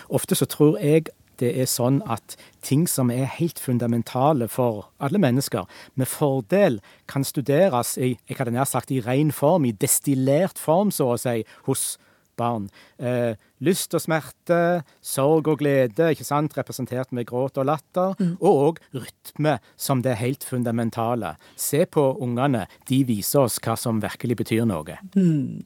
Ofte 0.09 0.39
så 0.39 0.49
tror 0.51 0.79
jeg 0.83 1.11
det 1.43 1.51
er 1.59 1.67
sånn 1.67 1.99
at 2.11 2.37
ting 2.65 2.85
som 2.91 3.11
er 3.11 3.27
helt 3.39 3.59
fundamentale 3.59 4.47
for 4.51 4.89
alle 5.03 5.19
mennesker, 5.19 5.67
med 5.99 6.11
fordel 6.11 6.79
kan 7.11 7.27
studeres 7.27 7.97
i 7.99 8.15
jeg 8.15 8.39
hadde 8.39 8.55
nær 8.55 8.69
sagt 8.71 8.93
i 8.95 9.03
ren 9.05 9.33
form, 9.35 9.67
i 9.67 9.75
destillert 9.75 10.61
form, 10.63 10.93
så 10.95 11.15
å 11.15 11.21
si, 11.21 11.43
hos 11.67 11.97
barn. 12.39 12.69
Eh, 12.99 13.37
lyst 13.65 13.95
og 13.97 14.03
smerte, 14.05 14.59
sorg 15.05 15.49
og 15.53 15.63
glede, 15.63 16.11
ikke 16.13 16.27
sant, 16.27 16.57
representert 16.59 17.13
med 17.15 17.29
gråt 17.31 17.59
og 17.61 17.69
latter. 17.71 18.15
Mm. 18.21 18.35
Og 18.45 18.81
rytme 18.95 19.59
som 19.77 20.03
det 20.05 20.19
helt 20.21 20.45
fundamentale. 20.47 21.35
Se 21.57 21.85
på 21.87 22.07
ungene, 22.25 22.67
de 22.91 23.03
viser 23.09 23.47
oss 23.47 23.61
hva 23.65 23.77
som 23.81 24.03
virkelig 24.05 24.39
betyr 24.45 24.69
noe. 24.69 24.99
Mm. 25.17 25.65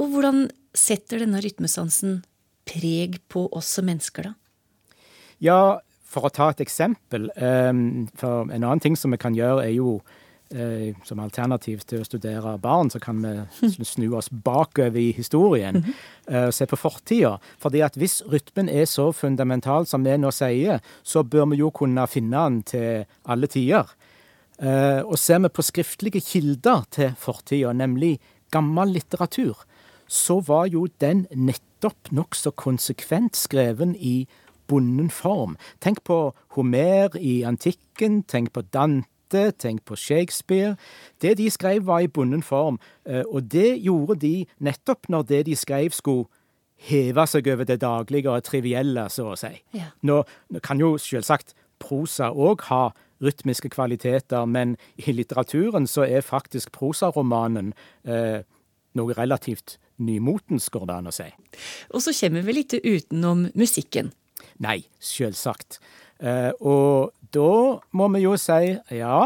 Og 0.00 0.10
hvordan 0.10 0.46
setter 0.74 1.22
denne 1.22 1.42
rytmesansen 1.44 2.22
preg 2.68 3.20
på 3.30 3.46
oss 3.54 3.68
som 3.76 3.86
mennesker, 3.88 4.30
da? 4.30 4.34
Ja, 5.42 5.58
for 6.08 6.28
å 6.28 6.32
ta 6.32 6.50
et 6.52 6.62
eksempel. 6.62 7.30
eh, 7.36 7.72
for 8.16 8.50
en 8.50 8.62
annen 8.62 8.80
ting 8.80 8.96
som 8.96 9.10
vi 9.10 9.18
kan 9.18 9.34
gjøre, 9.34 9.66
er 9.66 9.74
jo 9.74 10.00
som 11.04 11.20
alternativ 11.22 11.82
til 11.88 12.02
å 12.02 12.06
studere 12.06 12.54
barn, 12.62 12.90
så 12.92 13.00
kan 13.02 13.22
vi 13.24 13.84
snu 13.84 14.06
oss 14.14 14.30
bakover 14.30 15.00
i 15.00 15.10
historien 15.16 15.80
og 15.80 15.88
uh, 16.30 16.50
se 16.54 16.66
på 16.70 16.78
fortida. 16.78 17.34
Fordi 17.62 17.82
at 17.84 17.98
hvis 17.98 18.20
rytmen 18.30 18.70
er 18.70 18.86
så 18.90 19.10
fundamental 19.16 19.88
som 19.90 20.06
vi 20.06 20.14
nå 20.20 20.30
sier, 20.34 20.82
så 21.02 21.24
bør 21.26 21.50
vi 21.52 21.60
jo 21.62 21.72
kunne 21.74 22.06
finne 22.10 22.44
den 22.46 22.60
til 22.70 23.04
alle 23.26 23.50
tider. 23.50 23.90
Uh, 24.62 25.02
og 25.02 25.18
ser 25.18 25.42
vi 25.42 25.50
på 25.50 25.66
skriftlige 25.66 26.22
kilder 26.22 26.86
til 26.94 27.14
fortida, 27.18 27.72
nemlig 27.74 28.20
gammel 28.54 28.94
litteratur, 28.94 29.64
så 30.06 30.38
var 30.44 30.68
jo 30.70 30.86
den 31.02 31.24
nettopp 31.34 32.12
nokså 32.14 32.54
konsekvent 32.54 33.36
skreven 33.36 33.96
i 33.98 34.28
bonden 34.70 35.10
form. 35.12 35.56
Tenk 35.82 36.04
på 36.06 36.18
Homer 36.56 37.16
i 37.18 37.42
antikken, 37.44 38.22
tenk 38.30 38.52
på 38.54 38.62
Dante, 38.72 39.08
tenk 39.58 39.84
på 39.84 39.96
Shakespeare. 39.96 40.76
Det 41.22 41.36
de 41.38 41.50
skrev, 41.50 41.86
var 41.86 42.04
i 42.04 42.08
bunden 42.08 42.42
form, 42.42 42.78
eh, 43.06 43.22
og 43.28 43.50
det 43.52 43.82
gjorde 43.82 44.20
de 44.20 44.46
nettopp 44.58 45.08
når 45.08 45.22
det 45.22 45.46
de 45.46 45.56
skrev, 45.56 45.90
skulle 45.90 46.28
heve 46.84 47.26
seg 47.26 47.48
over 47.48 47.64
det 47.68 47.80
daglige 47.80 48.30
og 48.30 48.44
trivielle, 48.44 49.08
så 49.10 49.30
å 49.32 49.38
si. 49.38 49.52
Ja. 49.76 49.90
Nå, 50.02 50.22
nå, 50.50 50.62
kan 50.64 50.80
jo 50.80 50.96
selvsagt 51.00 51.54
prosa 51.82 52.30
òg 52.30 52.66
ha 52.68 52.88
rytmiske 53.24 53.70
kvaliteter, 53.72 54.44
men 54.46 54.76
i 54.96 55.14
litteraturen 55.14 55.86
så 55.88 56.04
er 56.04 56.26
faktisk 56.26 56.74
prosaromanen 56.76 57.72
eh, 58.04 58.42
noe 58.94 59.16
relativt 59.16 59.78
nymotens, 60.02 60.68
går 60.74 60.88
det 60.90 60.98
an 60.98 61.10
å 61.10 61.14
si. 61.14 61.28
Og 61.94 62.02
så 62.04 62.14
kommer 62.18 62.44
vi 62.46 62.58
litt 62.58 62.74
utenom 62.74 63.48
musikken. 63.54 64.12
Nei, 64.62 64.80
selvsagt. 65.02 65.80
Eh, 66.22 66.50
og 66.60 67.14
da 67.34 67.80
må 67.92 68.08
vi 68.14 68.24
jo 68.24 68.36
si 68.40 68.76
ja. 68.94 69.18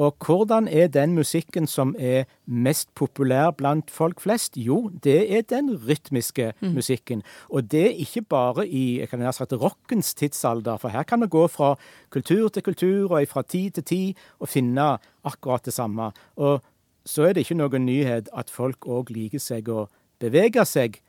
Og 0.00 0.16
hvordan 0.24 0.68
er 0.72 0.86
den 0.88 1.12
musikken 1.14 1.66
som 1.68 1.92
er 1.98 2.24
mest 2.46 2.88
populær 2.96 3.50
blant 3.52 3.90
folk 3.92 4.22
flest? 4.24 4.56
Jo, 4.56 4.90
det 5.04 5.36
er 5.36 5.42
den 5.42 5.68
rytmiske 5.76 6.52
mm. 6.60 6.72
musikken. 6.72 7.22
Og 7.48 7.70
det 7.70 7.82
er 7.86 8.00
ikke 8.00 8.22
bare 8.22 8.66
i 8.68 9.00
jeg 9.00 9.08
kan 9.08 9.32
sagt, 9.32 9.52
rockens 9.52 10.14
tidsalder, 10.14 10.76
for 10.76 10.88
her 10.88 11.02
kan 11.02 11.20
vi 11.20 11.28
gå 11.28 11.46
fra 11.46 11.74
kultur 12.10 12.48
til 12.48 12.62
kultur 12.62 13.12
og 13.12 13.28
fra 13.28 13.42
tid 13.42 13.70
til 13.70 13.84
tid 13.84 14.14
og 14.40 14.48
finne 14.48 14.98
akkurat 15.24 15.64
det 15.64 15.74
samme. 15.74 16.12
Og 16.36 16.62
så 17.04 17.28
er 17.28 17.32
det 17.32 17.44
ikke 17.44 17.60
noen 17.60 17.86
nyhet 17.86 18.28
at 18.32 18.50
folk 18.50 18.86
òg 18.86 19.12
liker 19.12 19.42
seg 19.42 19.68
å 19.68 19.88
bevege 20.22 20.64
seg 20.64 21.02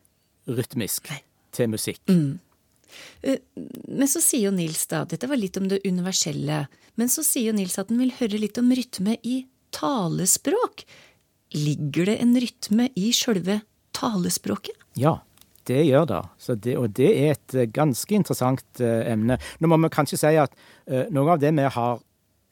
rytmisk 0.48 1.08
til 1.54 1.70
musikk. 1.70 2.02
Mm. 2.10 2.40
Eh, 3.22 3.42
men 3.88 4.10
så 4.10 4.22
sier 4.24 4.50
jo 4.50 4.54
Nils 4.56 4.86
da, 4.92 5.04
dette 5.10 5.30
var 5.30 5.40
litt 5.40 5.58
om 5.60 5.68
det 5.72 5.84
universelle, 5.88 6.66
men 7.00 7.12
så 7.12 7.26
sier 7.26 7.52
jo 7.52 7.58
Nils 7.58 7.80
at 7.82 7.92
han 7.92 8.02
vil 8.02 8.14
høre 8.20 8.42
litt 8.42 8.60
om 8.62 8.72
rytme 8.76 9.18
i 9.24 9.44
talespråk. 9.74 10.86
Ligger 11.54 12.10
det 12.10 12.18
en 12.24 12.34
rytme 12.42 12.90
i 13.00 13.12
sjølve 13.16 13.62
talespråket? 13.96 14.78
Ja, 15.00 15.20
det 15.70 15.84
gjør 15.88 16.08
det. 16.10 16.22
det. 16.66 16.78
Og 16.78 16.90
det 16.98 17.12
er 17.12 17.36
et 17.36 17.56
eh, 17.56 17.70
ganske 17.72 18.16
interessant 18.16 18.66
uh, 18.82 19.02
emne. 19.08 19.38
Nå 19.60 19.70
må 19.70 19.80
vi 19.86 19.94
kanskje 19.94 20.20
si 20.20 20.34
at 20.40 20.56
uh, 20.92 21.06
noe 21.14 21.36
av 21.36 21.44
det 21.44 21.54
vi 21.56 21.68
har 21.78 22.02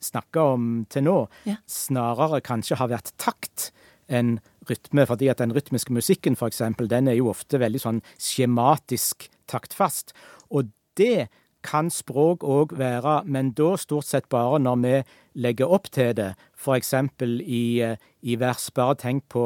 snakka 0.02 0.46
om 0.56 0.70
til 0.90 1.06
nå, 1.06 1.18
ja. 1.46 1.58
snarere 1.70 2.40
kanskje 2.42 2.78
har 2.80 2.90
vært 2.90 3.12
takt 3.22 3.70
enn 4.10 4.38
rytme. 4.68 5.06
Fordi 5.08 5.28
at 5.30 5.42
den 5.42 5.54
rytmiske 5.54 5.94
musikken, 5.94 6.38
eksempel, 6.40 6.88
den 6.90 7.10
er 7.10 7.18
jo 7.18 7.30
ofte 7.32 7.60
veldig 7.62 7.82
sånn 7.82 8.02
skjematisk 8.20 9.28
taktfast. 9.50 10.12
Og 10.50 10.70
det 10.98 11.28
kan 11.62 11.90
språk 11.94 12.42
òg 12.42 12.74
være, 12.78 13.22
men 13.24 13.52
da 13.56 13.74
stort 13.80 14.08
sett 14.08 14.28
bare 14.32 14.58
når 14.62 14.80
vi 14.82 14.94
legger 15.44 15.70
opp 15.72 15.88
til 15.94 16.14
det. 16.18 16.32
F.eks. 16.58 16.92
I, 17.22 17.64
eh, 17.86 17.96
i 18.22 18.36
vers. 18.38 18.68
Bare 18.74 18.98
tenk 18.98 19.28
på 19.32 19.44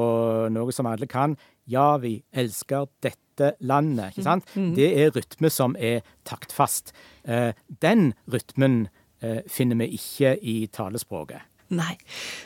noe 0.53 0.73
som 0.73 0.88
alle 0.88 1.09
kan. 1.11 1.37
Ja, 1.69 1.97
vi 2.00 2.19
elsker 2.33 2.88
dette 3.05 3.55
landet. 3.61 4.15
Ikke 4.15 4.26
sant? 4.26 4.49
Mm. 4.57 4.73
Det 4.79 4.88
er 5.03 5.12
rytme 5.15 5.50
som 5.53 5.76
er 5.76 6.00
taktfast. 6.29 6.95
Eh, 7.25 7.53
den 7.83 8.15
rytmen 8.33 8.88
eh, 9.21 9.43
finner 9.50 9.81
vi 9.83 9.93
ikke 10.00 10.37
i 10.41 10.59
talespråket. 10.73 11.45
Nei. 11.75 11.97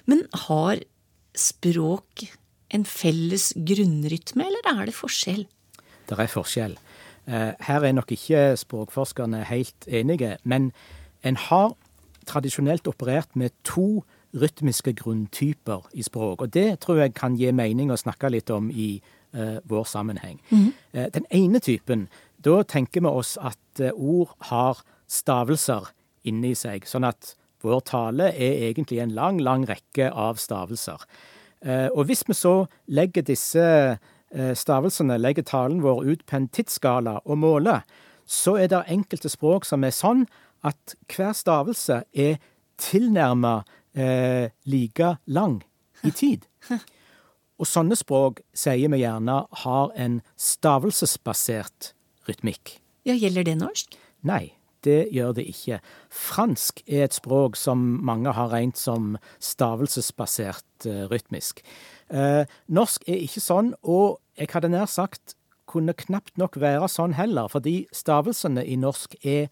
Men 0.08 0.24
har 0.48 0.82
språk 1.36 2.26
en 2.74 2.86
felles 2.86 3.50
grunnrytme, 3.66 4.46
eller 4.46 4.70
er 4.72 4.86
det 4.88 4.96
forskjell? 4.96 5.44
Det 6.08 6.18
er 6.18 6.30
forskjell. 6.30 6.78
Eh, 7.26 7.52
her 7.60 7.84
er 7.84 7.92
nok 7.92 8.12
ikke 8.12 8.56
språkforskerne 8.56 9.44
helt 9.44 9.88
enige, 9.88 10.36
men 10.44 10.72
en 11.24 11.36
har 11.36 11.76
tradisjonelt 12.26 12.88
operert 12.88 13.36
med 13.36 13.50
to 13.64 14.04
rytmiske 14.34 14.92
grunntyper 14.92 15.88
i 15.92 16.02
språk. 16.02 16.42
Og 16.42 16.54
det 16.54 16.80
tror 16.80 17.02
jeg 17.02 17.14
kan 17.14 17.36
gi 17.36 17.50
mening 17.52 17.90
å 17.90 17.98
snakke 17.98 18.30
litt 18.30 18.50
om 18.54 18.70
i 18.70 19.00
uh, 19.34 19.58
vår 19.64 19.84
sammenheng. 19.84 20.40
Mm 20.50 20.58
-hmm. 20.58 21.00
uh, 21.00 21.06
den 21.14 21.26
ene 21.30 21.58
typen, 21.58 22.08
da 22.44 22.62
tenker 22.62 23.00
vi 23.00 23.06
oss 23.06 23.38
at 23.40 23.80
uh, 23.80 23.90
ord 23.94 24.28
har 24.38 24.82
stavelser 25.08 25.90
inni 26.24 26.54
seg, 26.54 26.86
sånn 26.86 27.04
at 27.04 27.34
vår 27.62 27.80
tale 27.80 28.24
er 28.24 28.68
egentlig 28.68 28.98
en 28.98 29.10
lang, 29.10 29.40
lang 29.40 29.68
rekke 29.68 30.10
av 30.12 30.36
stavelser. 30.36 31.04
og 31.92 32.04
hvis 32.04 32.24
vi 32.28 32.34
så 32.34 32.66
legger 32.86 33.22
disse 33.22 33.98
stavelsene 34.30 35.16
legger 35.18 35.42
talen 35.42 35.80
vår 35.82 36.04
ut 36.06 36.20
på 36.26 36.36
en 36.38 36.48
tidsskala 36.54 37.16
og 37.24 37.40
måler, 37.42 37.82
så 38.30 38.54
er 38.62 38.70
det 38.70 38.84
enkelte 38.92 39.30
språk 39.32 39.66
som 39.66 39.82
er 39.82 39.94
sånn 39.94 40.24
at 40.66 40.94
hver 41.10 41.32
stavelse 41.34 42.02
er 42.12 42.38
tilnærma 42.80 43.60
eh, 43.94 44.52
like 44.70 45.16
lang 45.26 45.60
i 46.06 46.12
tid. 46.22 46.46
Og 47.60 47.68
sånne 47.68 47.98
språk 47.98 48.40
sier 48.56 48.92
vi 48.92 49.02
gjerne 49.02 49.42
har 49.64 49.90
en 50.00 50.20
stavelsesbasert 50.40 51.92
rytmikk. 52.28 52.78
Ja, 53.08 53.16
Gjelder 53.16 53.44
det 53.48 53.58
norsk? 53.60 53.96
Nei, 54.28 54.52
det 54.84 55.10
gjør 55.12 55.34
det 55.36 55.46
ikke. 55.50 55.80
Fransk 56.12 56.82
er 56.86 57.06
et 57.08 57.16
språk 57.16 57.58
som 57.60 57.82
mange 58.06 58.32
har 58.36 58.52
regnet 58.52 58.80
som 58.80 59.16
stavelsesbasert 59.44 60.88
eh, 60.88 61.04
rytmisk. 61.10 61.64
Uh, 62.10 62.42
norsk 62.66 63.04
er 63.08 63.20
ikke 63.24 63.42
sånn, 63.42 63.74
og 63.86 64.18
jeg 64.38 64.50
hadde 64.50 64.72
nær 64.72 64.88
sagt 64.90 65.36
kunne 65.70 65.94
knapt 65.94 66.34
nok 66.40 66.56
være 66.58 66.88
sånn 66.90 67.14
heller, 67.14 67.46
fordi 67.50 67.84
stavelsene 67.94 68.64
i 68.66 68.74
norsk 68.80 69.14
er 69.22 69.46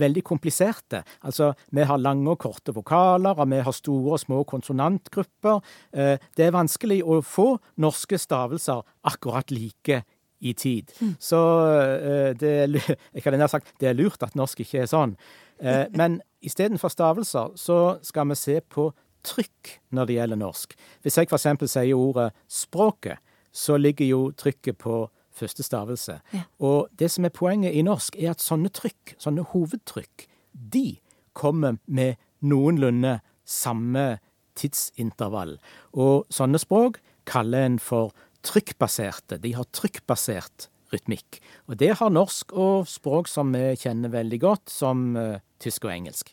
veldig 0.00 0.22
kompliserte. 0.24 1.02
Altså, 1.26 1.50
vi 1.74 1.84
har 1.84 2.00
lange 2.00 2.30
og 2.30 2.38
korte 2.40 2.72
vokaler, 2.72 3.34
og 3.34 3.50
vi 3.50 3.58
har 3.66 3.74
store 3.76 4.14
og 4.14 4.22
små 4.22 4.44
konsonantgrupper. 4.48 5.60
Uh, 5.92 6.16
det 6.38 6.46
er 6.46 6.56
vanskelig 6.56 7.02
å 7.04 7.20
få 7.26 7.52
norske 7.82 8.20
stavelser 8.20 8.80
akkurat 9.10 9.52
like 9.52 10.02
i 10.40 10.54
tid. 10.56 10.88
Mm. 11.02 11.14
Så 11.20 11.38
det 12.40 12.50
er, 12.62 12.76
jeg 13.12 13.24
hadde 13.26 13.42
nær 13.42 13.52
sagt 13.52 13.74
det 13.82 13.90
er 13.90 13.98
lurt 13.98 14.22
at 14.24 14.38
norsk 14.38 14.62
ikke 14.64 14.86
er 14.86 14.88
sånn. 14.88 15.18
men 15.92 16.22
istedenfor 16.40 16.88
stavelser 16.88 17.50
så 17.60 17.98
skal 18.00 18.30
vi 18.30 18.38
se 18.40 18.54
på 18.64 18.86
trykk 19.26 19.76
når 19.96 20.08
det 20.08 20.16
gjelder 20.18 20.40
norsk. 20.40 20.76
Hvis 21.02 21.18
jeg 21.18 21.30
f.eks. 21.30 21.46
sier 21.72 21.96
ordet 21.96 22.30
språket, 22.48 23.18
så 23.52 23.76
ligger 23.76 24.06
jo 24.06 24.20
trykket 24.38 24.78
på 24.78 25.02
første 25.34 25.64
stavelse. 25.66 26.20
Ja. 26.34 26.42
Og 26.58 26.88
det 26.98 27.10
som 27.10 27.24
er 27.24 27.34
poenget 27.34 27.74
i 27.74 27.84
norsk, 27.86 28.16
er 28.18 28.34
at 28.34 28.44
sånne 28.44 28.70
trykk, 28.74 29.16
sånne 29.18 29.46
hovedtrykk, 29.52 30.26
de 30.52 31.00
kommer 31.36 31.78
med 31.86 32.18
noenlunde 32.40 33.18
samme 33.46 34.20
tidsintervall. 34.58 35.56
Og 35.92 36.26
sånne 36.32 36.60
språk 36.60 37.00
kaller 37.30 37.66
en 37.68 37.78
for 37.82 38.14
trykkbaserte. 38.46 39.38
De 39.42 39.54
har 39.56 39.68
trykkbasert 39.76 40.68
rytmikk. 40.94 41.40
Og 41.70 41.78
det 41.80 41.92
har 42.00 42.12
norsk 42.12 42.54
og 42.54 42.88
språk 42.90 43.30
som 43.30 43.52
vi 43.54 43.74
kjenner 43.80 44.12
veldig 44.12 44.40
godt, 44.42 44.72
som 44.72 45.16
eh, 45.18 45.42
tysk 45.62 45.86
og 45.86 45.92
engelsk. 45.94 46.32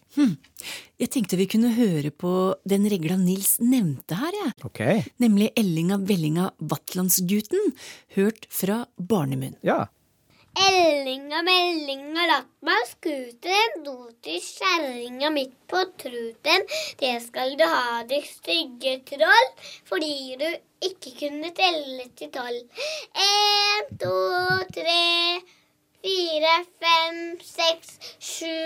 Jeg 0.98 1.12
tenkte 1.14 1.40
vi 1.40 1.50
kunne 1.52 1.74
høre 1.76 2.12
på 2.12 2.32
den 2.68 2.88
regla 2.90 3.18
Nils 3.20 3.58
nevnte 3.64 4.18
her, 4.18 4.40
jeg. 4.44 4.56
OK? 4.68 4.82
Nemlig 5.22 5.52
Ellinga 5.60 6.00
Vellinga 6.08 6.52
Vatlandsguten, 6.58 7.76
hørt 8.18 8.48
fra 8.54 8.86
barnemunn. 8.98 9.58
Ja. 9.68 9.86
Ellinga 10.66 11.42
mellinga 11.46 12.24
latt 12.30 12.48
meg 12.66 12.86
skuten, 12.90 13.76
do 13.86 13.94
til 14.26 14.40
kjerringa 14.42 15.30
midt 15.36 15.54
på 15.70 15.84
truten. 16.02 16.66
Det 17.02 17.14
skal 17.28 17.54
du 17.60 17.64
ha, 17.68 18.02
ditt 18.10 18.26
stygge 18.32 18.96
troll, 19.12 19.52
fordi 19.90 20.36
du 20.42 20.48
ikke 20.90 21.14
kunne 21.22 21.54
telle 21.62 22.10
til 22.18 22.34
tolv. 22.34 22.84
En, 23.28 23.96
to, 24.02 24.18
tre, 24.80 25.08
fire, 26.02 26.58
fem, 26.82 27.24
seks, 27.54 27.98
sju, 28.34 28.60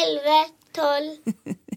elleve, 0.00 0.42
tolv. 0.80 1.58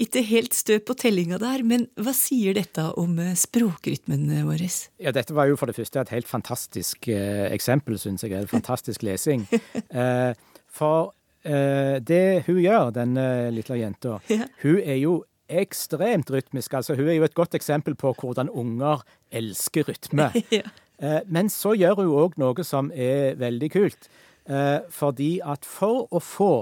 Ikke 0.00 0.22
helt 0.26 0.54
stø 0.56 0.78
på 0.84 0.94
tellinga 0.98 1.38
der, 1.42 1.62
men 1.66 1.86
hva 2.00 2.12
sier 2.16 2.54
dette 2.56 2.84
om 3.00 3.18
eh, 3.22 3.34
språkrytmen 3.38 4.26
vår? 4.48 4.64
Ja, 5.02 5.12
dette 5.14 5.34
var 5.36 5.50
jo 5.50 5.56
for 5.60 5.70
det 5.70 5.76
første 5.78 6.00
et 6.02 6.12
helt 6.14 6.28
fantastisk 6.30 7.08
eh, 7.12 7.46
eksempel, 7.54 7.98
syns 8.00 8.24
jeg. 8.26 8.32
En 8.38 8.50
fantastisk 8.50 9.02
lesing. 9.08 9.46
Eh, 9.90 10.32
for 10.74 11.12
eh, 11.46 12.00
det 12.02 12.44
hun 12.48 12.58
gjør, 12.64 12.90
denne 12.96 13.28
lille 13.54 13.80
jenta, 13.82 14.18
Ja. 14.32 14.48
hun 14.64 14.80
er 14.82 14.98
jo 15.02 15.20
ekstremt 15.54 16.30
rytmisk. 16.32 16.72
Altså, 16.74 16.94
hun 16.96 17.08
er 17.12 17.18
jo 17.18 17.26
et 17.26 17.34
godt 17.36 17.54
eksempel 17.54 17.94
på 18.00 18.14
hvordan 18.16 18.48
unger 18.50 19.02
elsker 19.30 19.84
rytme. 19.90 20.30
Ja. 20.54 20.64
Eh, 21.02 21.20
men 21.26 21.48
så 21.50 21.72
gjør 21.74 21.98
hun 22.00 22.12
òg 22.22 22.36
noe 22.38 22.64
som 22.64 22.88
er 22.94 23.34
veldig 23.40 23.68
kult. 23.74 24.06
Eh, 24.46 24.78
fordi 24.94 25.40
at 25.44 25.64
for 25.66 26.04
å 26.14 26.20
få 26.22 26.52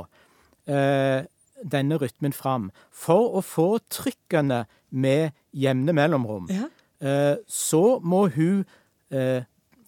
eh, 0.67 1.23
denne 1.65 1.97
rytmen 2.01 2.33
fram, 2.33 2.71
for 2.91 3.37
å 3.39 3.43
få 3.45 3.79
trykkene 3.91 4.65
med 4.91 5.33
jevne 5.55 5.93
mellomrom, 5.93 6.49
Ja. 6.51 6.69
eh, 7.01 7.37
så 7.49 8.01
må 8.03 8.27
hun 8.35 8.65
eh, 9.11 9.45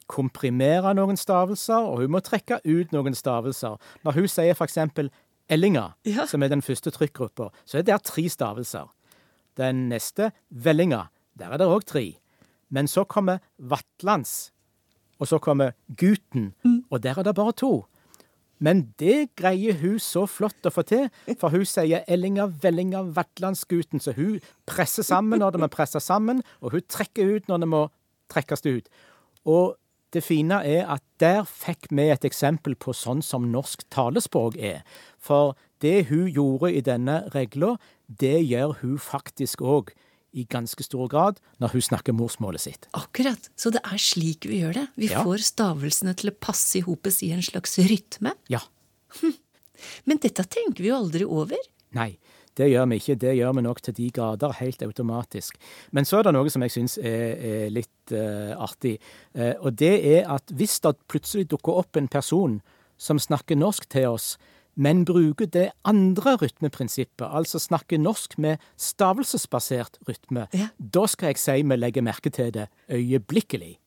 komprimere 0.07 0.95
noen 0.95 1.17
stavelser, 1.17 1.75
og 1.89 1.99
hun 2.03 2.11
må 2.11 2.21
trekke 2.21 2.61
ut 2.65 2.93
noen 2.93 3.15
stavelser. 3.15 3.79
Når 4.05 4.13
hun 4.19 4.29
sier 4.29 4.55
eksempel 4.55 5.11
Ellinga, 5.49 5.95
Ja. 6.05 6.27
som 6.27 6.43
er 6.43 6.49
den 6.49 6.63
første 6.63 6.91
trykkgruppa, 6.91 7.51
så 7.65 7.79
er 7.79 7.83
det 7.83 8.03
tre 8.05 8.29
stavelser. 8.29 8.89
Den 9.57 9.89
neste, 9.89 10.33
Vellinga, 10.51 11.09
der 11.39 11.53
er 11.53 11.57
det 11.59 11.67
òg 11.69 11.85
tre. 11.85 12.17
Men 12.71 12.87
så 12.87 13.05
kommer 13.05 13.39
Vatlands, 13.59 14.51
og 15.21 15.27
så 15.29 15.39
kommer 15.39 15.73
Guten, 15.97 16.55
og 16.91 17.01
der 17.03 17.19
er 17.19 17.23
det 17.23 17.35
bare 17.35 17.53
to. 17.53 17.87
Men 18.65 18.87
det 19.01 19.35
greier 19.37 19.77
hun 19.83 19.99
så 20.01 20.25
flott 20.31 20.65
å 20.65 20.73
få 20.73 20.85
til, 20.89 21.09
for 21.41 21.53
hun 21.53 21.67
sier 21.69 22.07
Ellinga, 22.09 22.47
Vellinga, 22.63 23.03
Vatlandsguten, 23.17 24.01
så 24.01 24.15
hun 24.17 24.39
presser 24.69 25.05
sammen 25.05 25.43
når 25.43 25.55
det 25.55 25.65
må 25.65 25.71
presses 25.73 26.09
sammen, 26.09 26.41
og 26.65 26.73
hun 26.77 26.87
trekker 26.89 27.37
ut 27.37 27.51
når 27.51 27.65
det 27.65 27.71
må 27.75 27.83
trekkes 28.33 28.65
ut. 28.65 28.89
Og 29.45 29.75
det 30.15 30.23
fine 30.25 30.61
er 30.65 30.87
at 30.95 31.03
der 31.21 31.43
fikk 31.49 31.91
vi 31.91 32.07
et 32.13 32.25
eksempel 32.25 32.77
på 32.79 32.95
sånn 32.97 33.21
som 33.27 33.51
norsk 33.53 33.83
talespråk 33.93 34.57
er. 34.57 34.81
For 35.19 35.59
det 35.83 36.07
hun 36.09 36.29
gjorde 36.31 36.71
i 36.73 36.83
denne 36.87 37.25
regla, 37.35 37.75
det 38.07 38.39
gjør 38.47 38.79
hun 38.81 38.97
faktisk 39.03 39.65
òg 39.65 39.93
i 40.35 40.45
ganske 40.51 40.83
stor 40.85 41.09
grad 41.13 41.39
når 41.63 41.75
hun 41.77 41.85
snakker 41.87 42.17
morsmålet 42.17 42.61
sitt. 42.65 42.89
Akkurat. 42.99 43.49
Så 43.57 43.71
det 43.75 43.81
er 43.87 44.01
slik 44.03 44.49
vi 44.51 44.61
gjør 44.63 44.75
det. 44.81 44.87
Vi 44.99 45.09
Ja. 45.13 45.23
får 45.25 45.45
stavelsene 45.47 46.15
til 46.19 46.31
å 46.33 46.37
passe 46.39 46.79
i 46.79 46.85
hopes 46.87 47.23
i 47.23 47.31
en 47.33 47.43
slags 47.43 47.79
rytme. 47.79 48.35
Ja. 48.49 48.61
Men 50.05 50.19
dette 50.23 50.45
tenker 50.45 50.83
vi 50.83 50.91
jo 50.91 50.97
aldri 50.99 51.25
over. 51.27 51.59
Nei, 51.95 52.17
det 52.59 52.69
gjør 52.71 52.89
vi 52.91 52.99
ikke. 53.01 53.17
Det 53.19 53.35
gjør 53.39 53.55
vi 53.59 53.65
nok 53.67 53.81
til 53.85 53.95
de 53.99 54.09
grader 54.15 54.55
helt 54.61 54.83
automatisk. 54.87 55.59
Men 55.93 56.05
så 56.09 56.19
er 56.21 56.29
det 56.29 56.35
noe 56.37 56.51
som 56.53 56.65
jeg 56.67 56.75
syns 56.75 56.97
er, 56.99 57.35
er 57.39 57.71
litt 57.75 58.15
uh, 58.15 58.55
artig. 58.65 58.97
Uh, 59.37 59.55
og 59.61 59.77
det 59.81 59.95
er 60.19 60.31
at 60.31 60.51
hvis 60.55 60.81
det 60.85 60.97
plutselig 61.11 61.49
dukker 61.51 61.81
opp 61.83 61.97
en 62.01 62.09
person 62.11 62.61
som 62.99 63.19
snakker 63.19 63.59
norsk 63.59 63.89
til 63.91 64.07
oss, 64.15 64.35
men 64.77 65.05
bruker 65.05 65.47
det 65.47 65.71
andre 65.85 66.37
rytmeprinsippet, 66.37 67.27
altså 67.31 67.59
snakker 67.59 67.99
norsk 67.99 68.39
med 68.39 68.57
stavelsesbasert 68.77 69.99
rytme, 70.09 70.47
Ja. 70.55 70.69
da 70.79 71.07
skal 71.07 71.27
jeg 71.33 71.39
si 71.39 71.63
vi 71.63 71.77
legger 71.77 72.03
merke 72.03 72.31
til 72.31 72.51
det 72.53 72.69
øyeblikkelig. 72.91 73.79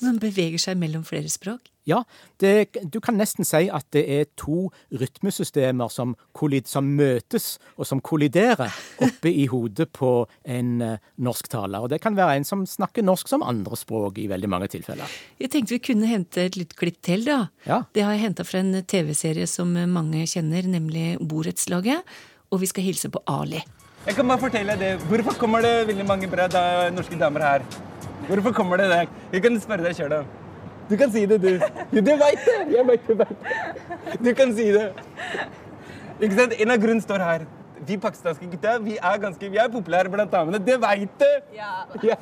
Som 0.00 0.20
beveger 0.20 0.60
seg 0.60 0.78
mellom 0.80 1.04
flere 1.06 1.30
språk. 1.32 1.70
Ja, 1.86 2.00
det, 2.42 2.74
du 2.82 2.98
kan 3.00 3.14
nesten 3.14 3.46
si 3.46 3.68
at 3.70 3.86
det 3.94 4.02
er 4.10 4.24
to 4.38 4.72
rytmesystemer 4.90 5.90
som, 5.92 6.16
kollid, 6.34 6.66
som 6.66 6.88
møtes 6.98 7.60
og 7.76 7.86
som 7.86 8.02
kolliderer 8.02 8.74
oppe 9.06 9.30
i 9.30 9.46
hodet 9.50 9.86
på 9.94 10.10
en 10.42 10.82
eh, 10.82 10.98
norsktaler. 11.22 11.86
Og 11.86 11.92
det 11.94 12.00
kan 12.02 12.18
være 12.18 12.40
en 12.40 12.48
som 12.48 12.66
snakker 12.66 13.06
norsk 13.06 13.30
som 13.30 13.46
andrespråk 13.46 14.18
i 14.18 14.26
veldig 14.32 14.50
mange 14.50 14.72
tilfeller. 14.74 15.14
Jeg 15.38 15.54
tenkte 15.54 15.76
vi 15.76 15.82
kunne 15.92 16.10
hente 16.10 16.48
et 16.48 16.58
lydklipp 16.58 16.98
til, 17.06 17.22
da. 17.28 17.44
Ja. 17.68 17.84
Det 17.94 18.02
har 18.02 18.16
jeg 18.16 18.26
henta 18.26 18.46
fra 18.46 18.64
en 18.64 18.82
TV-serie 18.82 19.46
som 19.50 19.70
mange 19.70 20.26
kjenner, 20.26 20.66
nemlig 20.66 21.12
Borettslaget. 21.22 22.02
Og 22.50 22.62
vi 22.62 22.70
skal 22.70 22.86
hilse 22.86 23.14
på 23.14 23.22
Ali. 23.30 23.62
Jeg 24.06 24.14
kan 24.14 24.26
bare 24.26 24.42
fortelle 24.42 24.74
det. 24.78 24.96
Hvorfor 25.06 25.38
kommer 25.38 25.62
det 25.62 25.86
veldig 25.86 26.06
mange 26.06 26.30
bra 26.30 26.46
da, 26.50 26.90
norske 26.94 27.18
damer 27.18 27.42
her? 27.42 27.64
Hvorfor 28.26 28.52
kommer 28.52 28.80
det 28.80 28.88
der? 28.90 29.12
Jeg 29.32 29.42
kan 29.44 29.60
spørre 29.62 29.86
deg 29.86 29.96
sjøl, 29.98 30.10
da. 30.10 30.22
Du 30.86 30.94
kan 30.98 31.10
si 31.10 31.24
det, 31.26 31.38
du. 31.42 31.58
Du 31.92 32.10
veit 32.18 32.42
det! 32.46 32.58
Jeg 32.74 32.98
du 33.06 33.14
det. 33.20 33.28
Du 34.22 34.32
kan 34.38 34.54
si 34.54 34.66
det. 34.74 34.86
Ikke 36.20 36.34
sant? 36.38 36.54
En 36.58 36.72
av 36.72 36.78
grunnene 36.82 37.04
står 37.04 37.24
her. 37.24 37.46
Vi 37.86 37.98
pakistanske 38.00 38.46
gutta 38.50 38.78
vi 38.80 38.94
er 38.96 39.18
ganske, 39.20 39.50
vi 39.52 39.58
er 39.60 39.68
populære 39.72 40.10
blant 40.12 40.32
damene. 40.32 40.60
Det 40.62 40.78
veit 40.82 41.20
du! 41.20 41.56
Ja. 41.56 42.16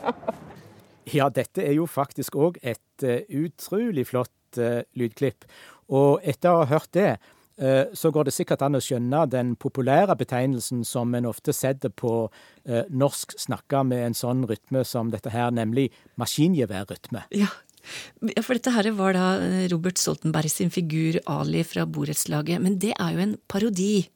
Ja, 1.13 1.29
dette 1.29 1.61
er 1.61 1.77
jo 1.77 1.85
faktisk 1.87 2.37
òg 2.41 2.57
et 2.65 3.05
eh, 3.05 3.27
utrolig 3.29 4.07
flott 4.09 4.59
eh, 4.59 4.83
lydklipp. 4.97 5.45
Og 5.93 6.25
etter 6.25 6.51
å 6.51 6.63
ha 6.63 6.71
hørt 6.73 6.89
det, 6.97 7.11
så 7.55 8.11
går 8.11 8.27
det 8.27 8.33
sikkert 8.35 8.65
an 8.67 8.75
å 8.75 8.83
skjønne 8.83 9.21
den 9.31 9.53
populære 9.61 10.17
betegnelsen 10.19 10.81
som 10.89 11.13
en 11.15 11.29
ofte 11.31 11.55
setter 11.55 11.93
på 11.95 12.27
eh, 12.67 12.89
norsk 12.91 13.37
snakka 13.39 13.85
med 13.87 14.09
en 14.09 14.19
sånn 14.19 14.43
rytme 14.51 14.83
som 14.89 15.13
dette 15.15 15.31
her, 15.31 15.55
nemlig 15.55 15.91
maskingeværrytme. 16.19 17.29
Ja. 17.31 17.53
Ja, 18.35 18.43
For 18.45 18.57
dette 18.57 18.73
her 18.75 18.89
var 18.97 19.17
da 19.17 19.29
eh, 19.43 19.67
Robert 19.73 20.01
Stoltenberg 20.01 20.51
sin 20.53 20.73
figur 20.75 21.21
Ali 21.31 21.65
fra 21.67 21.87
Borettslaget. 21.87 22.63
Men 22.65 22.79
det 22.83 22.95
er 22.97 23.17
jo 23.17 23.25
en 23.25 23.39
parodi. 23.51 24.07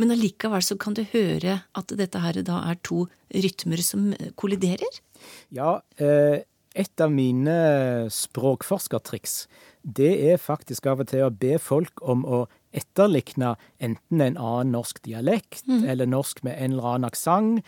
Men 0.00 0.10
allikevel 0.10 0.64
så 0.64 0.76
kan 0.80 0.96
du 0.96 1.04
høre 1.12 1.60
at 1.78 1.94
dette 1.98 2.20
her 2.20 2.40
da 2.46 2.60
er 2.70 2.80
to 2.86 3.06
rytmer 3.34 3.82
som 3.84 4.10
eh, 4.16 4.32
kolliderer. 4.40 5.00
Ja, 5.54 5.78
eh, 5.96 6.42
et 6.74 7.00
av 7.00 7.12
mine 7.14 7.54
språkforskertriks, 8.10 9.44
det 9.84 10.10
er 10.32 10.42
faktisk 10.42 10.88
av 10.90 11.04
og 11.04 11.10
til 11.12 11.22
å 11.22 11.30
be 11.30 11.54
folk 11.62 12.02
om 12.02 12.24
å 12.26 12.44
etterlikne 12.74 13.54
enten 13.78 14.20
en 14.20 14.38
annen 14.38 14.74
norsk 14.74 15.02
dialekt 15.06 15.68
eller 15.68 16.10
norsk 16.10 16.42
med 16.46 16.58
en 16.58 16.76
eller 16.76 16.90
annen 16.94 17.08
aksent. 17.10 17.62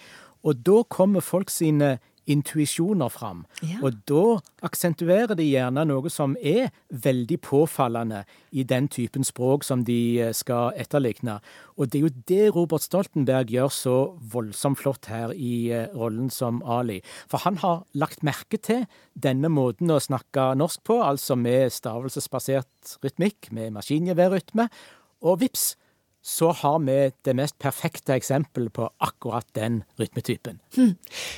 Og 0.47 0.63
da 0.67 0.83
kommer 0.93 1.25
folk 1.25 1.51
sine 1.51 1.97
intuisjoner 2.27 3.11
fram. 3.13 3.45
Ja. 3.63 3.79
Og 3.87 4.01
da 4.09 4.39
aksentuerer 4.67 5.37
de 5.39 5.47
gjerne 5.47 5.85
noe 5.89 6.11
som 6.13 6.35
er 6.43 6.73
veldig 6.91 7.39
påfallende 7.45 8.25
i 8.51 8.65
den 8.67 8.89
typen 8.93 9.25
språk 9.27 9.65
som 9.67 9.85
de 9.87 9.99
eh, 10.23 10.35
skal 10.37 10.75
etterlikne. 10.81 11.39
Og 11.77 11.91
det 11.93 12.01
er 12.01 12.07
jo 12.07 12.15
det 12.31 12.43
Robert 12.57 12.85
Stoltenberg 12.85 13.53
gjør 13.53 13.73
så 13.73 13.97
voldsomt 14.33 14.81
flott 14.83 15.11
her 15.13 15.35
i 15.35 15.71
eh, 15.71 15.89
rollen 15.95 16.31
som 16.33 16.63
Ali. 16.63 17.01
For 17.31 17.45
han 17.47 17.61
har 17.63 17.85
lagt 17.95 18.27
merke 18.27 18.59
til 18.59 18.87
denne 19.15 19.51
måten 19.53 19.93
å 19.93 20.03
snakke 20.03 20.53
norsk 20.59 20.85
på, 20.87 21.01
altså 21.05 21.39
med 21.39 21.73
stavelsesbasert 21.75 22.99
rytmikk, 23.05 23.53
med 23.55 23.75
maskingeværrytme, 23.77 24.69
og 25.27 25.41
vips, 25.41 25.75
så 26.27 26.51
har 26.59 26.81
vi 26.83 26.97
det 27.23 27.35
mest 27.39 27.55
perfekte 27.63 28.17
eksempelet 28.17 28.73
på 28.75 28.89
akkurat 28.99 29.47
den 29.55 29.85
rytmetypen. 30.01 30.59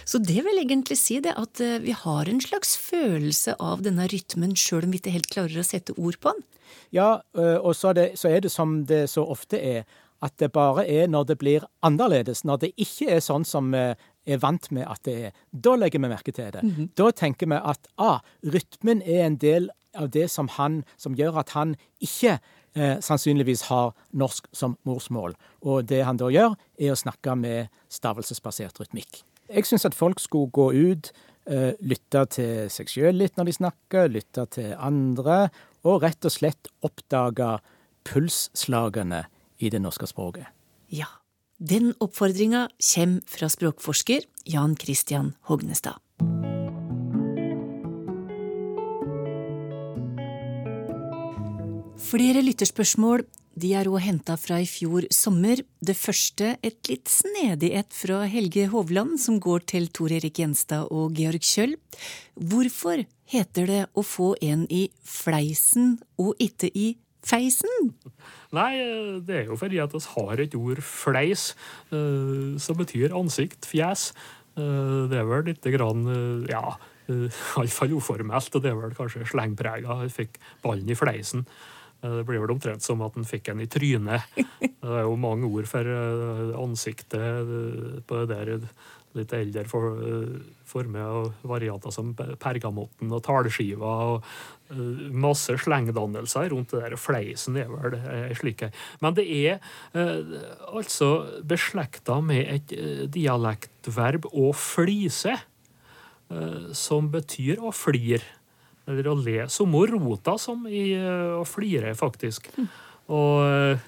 Så 0.08 0.20
det 0.24 0.40
vil 0.46 0.62
egentlig 0.62 0.96
si 0.96 1.18
det 1.24 1.34
at 1.36 1.60
eh, 1.60 1.76
vi 1.84 1.92
har 1.92 2.28
en 2.28 2.40
slags 2.40 2.72
følelse 2.80 3.58
av 3.60 3.84
denne 3.84 4.08
rytmen 4.08 4.56
sjøl 4.56 4.86
om 4.86 4.94
vi 4.94 5.02
ikke 5.02 5.12
helt 5.18 5.32
klarer 5.34 5.60
å 5.60 5.66
sette 5.66 5.96
ord 6.00 6.16
på 6.22 6.32
den. 6.32 6.46
Ja, 6.92 7.20
og 7.36 7.74
så 7.76 7.90
er, 7.90 7.96
det, 7.98 8.06
så 8.20 8.30
er 8.32 8.42
det 8.44 8.50
som 8.52 8.82
det 8.88 9.06
så 9.12 9.24
ofte 9.28 9.60
er, 9.60 9.84
at 10.24 10.34
det 10.40 10.50
bare 10.52 10.86
er 10.88 11.08
når 11.08 11.28
det 11.30 11.36
blir 11.40 11.64
annerledes, 11.84 12.42
når 12.48 12.64
det 12.64 12.70
ikke 12.80 13.10
er 13.16 13.20
sånn 13.24 13.44
som 13.48 13.70
vi 13.72 13.84
er 14.28 14.40
vant 14.42 14.70
med 14.74 14.88
at 14.88 15.02
det 15.08 15.16
er. 15.28 15.36
Da 15.52 15.76
legger 15.78 16.02
vi 16.02 16.10
merke 16.10 16.34
til 16.34 16.50
det. 16.54 16.64
Da 16.98 17.10
tenker 17.16 17.48
vi 17.48 17.60
at 17.60 17.88
ah, 17.96 18.20
rytmen 18.44 19.04
er 19.04 19.26
en 19.26 19.38
del 19.40 19.70
av 19.96 20.10
det 20.14 20.28
som, 20.32 20.50
han, 20.58 20.82
som 21.00 21.16
gjør 21.16 21.40
at 21.42 21.54
han 21.56 21.76
ikke 22.04 22.38
eh, 22.78 22.98
sannsynligvis 23.04 23.66
har 23.68 23.94
norsk 24.12 24.48
som 24.56 24.76
morsmål. 24.88 25.34
Og 25.66 25.86
det 25.90 26.04
han 26.06 26.20
da 26.20 26.30
gjør, 26.32 26.56
er 26.78 26.94
å 26.94 26.98
snakke 26.98 27.34
med 27.38 27.72
stavelsesbasert 27.92 28.80
rytmikk. 28.80 29.22
Jeg 29.48 29.66
syns 29.68 29.86
at 29.88 29.96
folk 29.96 30.20
skulle 30.20 30.52
gå 30.52 30.70
ut, 30.72 31.12
eh, 31.46 31.72
lytte 31.80 32.26
til 32.30 32.68
seg 32.70 32.88
sjøl 32.88 33.18
litt 33.18 33.36
når 33.36 33.48
de 33.48 33.56
snakker, 33.58 34.12
lytte 34.12 34.46
til 34.50 34.74
andre, 34.76 35.50
og 35.84 36.02
rett 36.02 36.24
og 36.24 36.32
slett 36.32 36.68
oppdage 36.84 37.58
pulsslagene 38.04 39.24
i 39.58 39.70
det 39.70 39.80
norske 39.82 40.06
språket. 40.06 40.46
Ja, 40.88 41.08
den 41.58 41.94
oppfordringa 42.00 42.68
kommer 42.94 43.20
fra 43.26 43.48
språkforsker 43.48 44.22
Jan 44.46 44.76
Christian 44.76 45.34
Hognestad. 45.48 45.98
Flere 52.08 52.40
lytterspørsmål 52.40 53.26
de 53.60 53.74
er 53.76 53.88
òg 53.90 53.98
henta 54.00 54.38
fra 54.40 54.56
i 54.62 54.68
fjor 54.70 55.04
sommer. 55.12 55.60
Det 55.84 55.92
første 55.98 56.54
et 56.64 56.88
litt 56.88 57.10
snedig 57.12 57.68
et 57.76 57.92
fra 57.92 58.22
Helge 58.30 58.64
Hovland, 58.72 59.18
som 59.20 59.36
går 59.42 59.66
til 59.74 59.90
Tor 59.92 60.14
Erik 60.16 60.38
Gjenstad 60.40 60.88
og 60.94 61.18
Georg 61.18 61.44
Kjøll. 61.44 61.74
Hvorfor 62.38 63.04
heter 63.28 63.68
det 63.68 63.82
å 63.92 64.06
få 64.06 64.30
en 64.40 64.64
i 64.72 64.86
fleisen 65.04 65.98
og 66.16 66.40
ikke 66.40 66.70
i 66.72 66.88
feisen? 67.28 67.92
Nei, 68.56 68.72
det 69.28 69.42
er 69.42 69.50
jo 69.52 69.60
fordi 69.60 69.82
at 69.84 69.92
vi 69.92 70.04
har 70.14 70.44
et 70.46 70.56
ord 70.56 70.80
fleis, 70.80 71.50
eh, 71.92 72.56
som 72.56 72.78
betyr 72.78 73.12
ansikt, 73.20 73.68
fjes. 73.68 74.14
Eh, 74.56 75.08
det 75.12 75.18
er 75.18 75.28
vel 75.28 75.50
lite 75.50 75.76
grann, 75.76 76.08
eh, 76.08 76.52
ja, 76.56 76.78
iallfall 77.58 77.98
uformelt, 78.00 78.54
og 78.54 78.64
det 78.64 78.72
er 78.72 78.80
vel 78.80 78.96
kanskje 78.96 79.28
slengprega. 79.28 80.06
Jeg 80.06 80.22
fikk 80.22 80.40
ballen 80.64 80.88
i 80.88 80.96
fleisen. 80.96 81.44
Eh, 82.02 82.16
Det 82.18 82.26
blir 82.26 82.42
vel 82.42 82.54
omtrent 82.54 82.84
som 82.84 83.02
at 83.02 83.16
han 83.18 83.26
fikk 83.26 83.50
en 83.52 83.64
i 83.64 83.70
trynet. 83.70 84.22
Det 84.78 84.94
er 84.94 85.04
jo 85.04 85.16
mange 85.20 85.48
ord 85.50 85.66
for 85.68 85.84
eh, 85.84 86.54
ansiktet 86.58 87.18
eh, 87.18 87.98
på 88.06 88.22
det 88.22 88.36
der 88.36 88.68
litt 89.16 89.32
eldre 89.32 89.64
for, 89.66 89.96
former 90.68 91.14
og 91.16 91.46
varianter 91.48 91.90
som 91.90 92.10
pergamotten 92.14 93.08
og 93.16 93.22
talskiva 93.24 93.92
og 94.12 94.26
masse 95.16 95.56
slengdannelser 95.64 96.52
rundt 96.52 96.74
det 96.76 96.82
der. 96.84 96.96
Fleisen 97.00 97.56
er 97.58 97.72
vel 97.72 97.96
slik. 98.36 98.66
Men 99.00 99.16
det 99.16 99.24
er 99.32 99.64
altså 100.68 101.40
beslekta 101.40 102.20
med 102.20 102.52
et 102.52 102.76
dialektverb 103.16 104.28
å 104.28 104.52
flise, 104.52 105.38
som 106.76 107.08
betyr 107.10 107.64
å 107.64 107.72
flire. 107.74 108.37
Eller 108.88 109.08
å 109.12 109.14
le. 109.20 109.42
Som 109.52 109.74
å 109.76 109.84
rota 109.90 110.38
som 110.40 110.64
i 110.70 110.90
eh, 110.96 111.36
å 111.36 111.44
flire, 111.44 111.92
faktisk. 111.98 112.48
Og, 113.12 113.42
eh, 113.44 113.82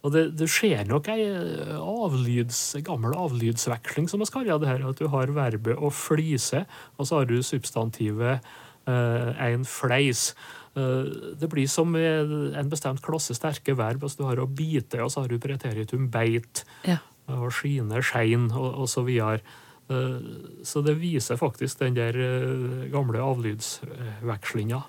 og 0.00 0.14
det, 0.14 0.22
det 0.40 0.46
skjer 0.48 0.86
nok 0.88 1.10
ei 1.12 1.26
eh, 1.28 1.74
avlyds, 1.76 2.62
gammel 2.86 3.12
avlydsveksling, 3.20 4.08
som 4.08 4.22
vi 4.24 4.28
kaller 4.32 4.60
det 4.62 4.70
her. 4.70 4.86
At 4.88 5.00
du 5.02 5.10
har 5.12 5.32
verbet 5.36 5.76
å 5.76 5.90
flise, 5.92 6.64
og 6.96 7.08
så 7.10 7.20
har 7.20 7.28
du 7.28 7.36
substantivet 7.44 8.40
eh, 8.88 9.44
en 9.50 9.68
fleis. 9.68 10.30
Det 10.70 11.48
blir 11.50 11.66
som 11.66 11.96
en 11.98 12.68
bestemt 12.70 13.00
klasse 13.02 13.34
sterke 13.34 13.74
verb. 13.76 14.04
Altså 14.06 14.20
du 14.22 14.28
har 14.28 14.38
å 14.38 14.46
bite, 14.46 15.00
og 15.02 15.10
så 15.10 15.24
har 15.24 15.32
du 15.32 15.40
preteritum 15.42 16.04
beit, 16.14 16.62
Ja. 16.86 17.00
og 17.26 17.50
skine, 17.52 17.98
skein, 18.06 18.46
og, 18.54 18.78
og 18.84 18.88
så 18.88 19.02
videre. 19.02 19.42
Eh, 19.90 20.64
Så 20.64 20.82
det 20.86 20.98
viser 21.00 21.38
faktisk 21.40 21.80
den 21.82 21.96
der 21.98 22.14
eh, 22.14 22.90
gamle 22.92 23.22
avlydsvekslinga. 23.24 24.82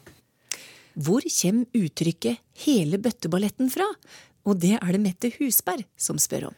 Hvor 0.91 1.23
kommer 1.23 1.65
uttrykket 1.73 2.37
'hele 2.65 2.97
bøtteballetten' 2.99 3.71
fra? 3.71 3.87
Og 4.45 4.59
det 4.59 4.77
er 4.81 4.91
det 4.91 4.99
Mette 5.01 5.31
Husberg 5.39 5.85
som 5.97 6.17
spør 6.17 6.47
om. 6.47 6.55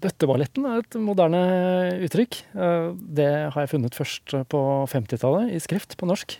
Bøtteballetten 0.00 0.64
er 0.66 0.78
et 0.78 0.94
moderne 0.98 1.42
uttrykk. 2.02 2.42
Eh, 2.54 2.94
Det 2.96 3.52
har 3.52 3.60
jeg 3.60 3.70
funnet 3.70 3.94
først 3.94 4.48
på 4.48 4.88
50-tallet 4.88 5.52
i 5.52 5.60
skrift 5.60 5.96
på 5.96 6.06
norsk. 6.06 6.38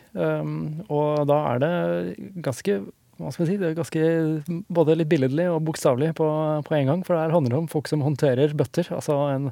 Og 0.88 1.26
da 1.26 1.54
er 1.54 1.58
det 1.58 2.42
ganske 2.42 2.92
hva 3.24 3.32
skal 3.34 3.44
vi 3.44 3.52
si, 3.52 3.58
det 3.60 3.70
er 3.70 3.76
ganske 3.78 4.64
både 4.72 4.96
litt 4.98 5.10
billedlig 5.10 5.46
og 5.52 5.62
bokstavelig 5.66 6.12
på, 6.18 6.26
på 6.66 6.76
en 6.76 6.90
gang. 6.90 7.04
For 7.06 7.16
det 7.16 7.22
her 7.24 7.34
handler 7.34 7.58
om 7.58 7.68
folk 7.72 7.88
som 7.90 8.04
håndterer 8.04 8.54
bøtter, 8.56 8.90
altså 8.94 9.16
en 9.32 9.48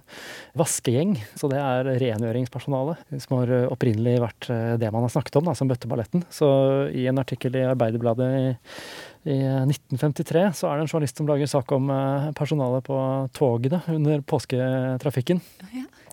vaskegjeng. 0.59 1.17
Så 1.39 1.51
det 1.53 1.61
er 1.61 1.91
rengjøringspersonalet, 2.03 3.03
som 3.25 3.39
har 3.41 3.55
opprinnelig 3.73 4.19
vært 4.23 4.51
eh, 4.53 4.75
det 4.83 4.93
man 4.95 5.07
har 5.07 5.15
snakket 5.15 5.41
om 5.41 5.49
da, 5.49 5.57
som 5.59 5.71
bøtteballetten. 5.73 6.27
Så 6.33 6.51
i 6.93 7.09
en 7.11 7.23
artikkel 7.23 7.57
i 7.59 7.67
Arbeiderbladet 7.71 8.31
i, 8.37 8.45
i 9.33 9.41
1953 9.41 10.47
så 10.59 10.69
er 10.69 10.79
det 10.79 10.87
en 10.87 10.93
journalist 10.93 11.21
som 11.21 11.31
lager 11.31 11.51
sak 11.51 11.75
om 11.77 11.91
eh, 11.95 12.31
personalet 12.39 12.87
på 12.87 13.01
togene 13.39 13.83
under 13.93 14.23
påsketrafikken. 14.29 15.43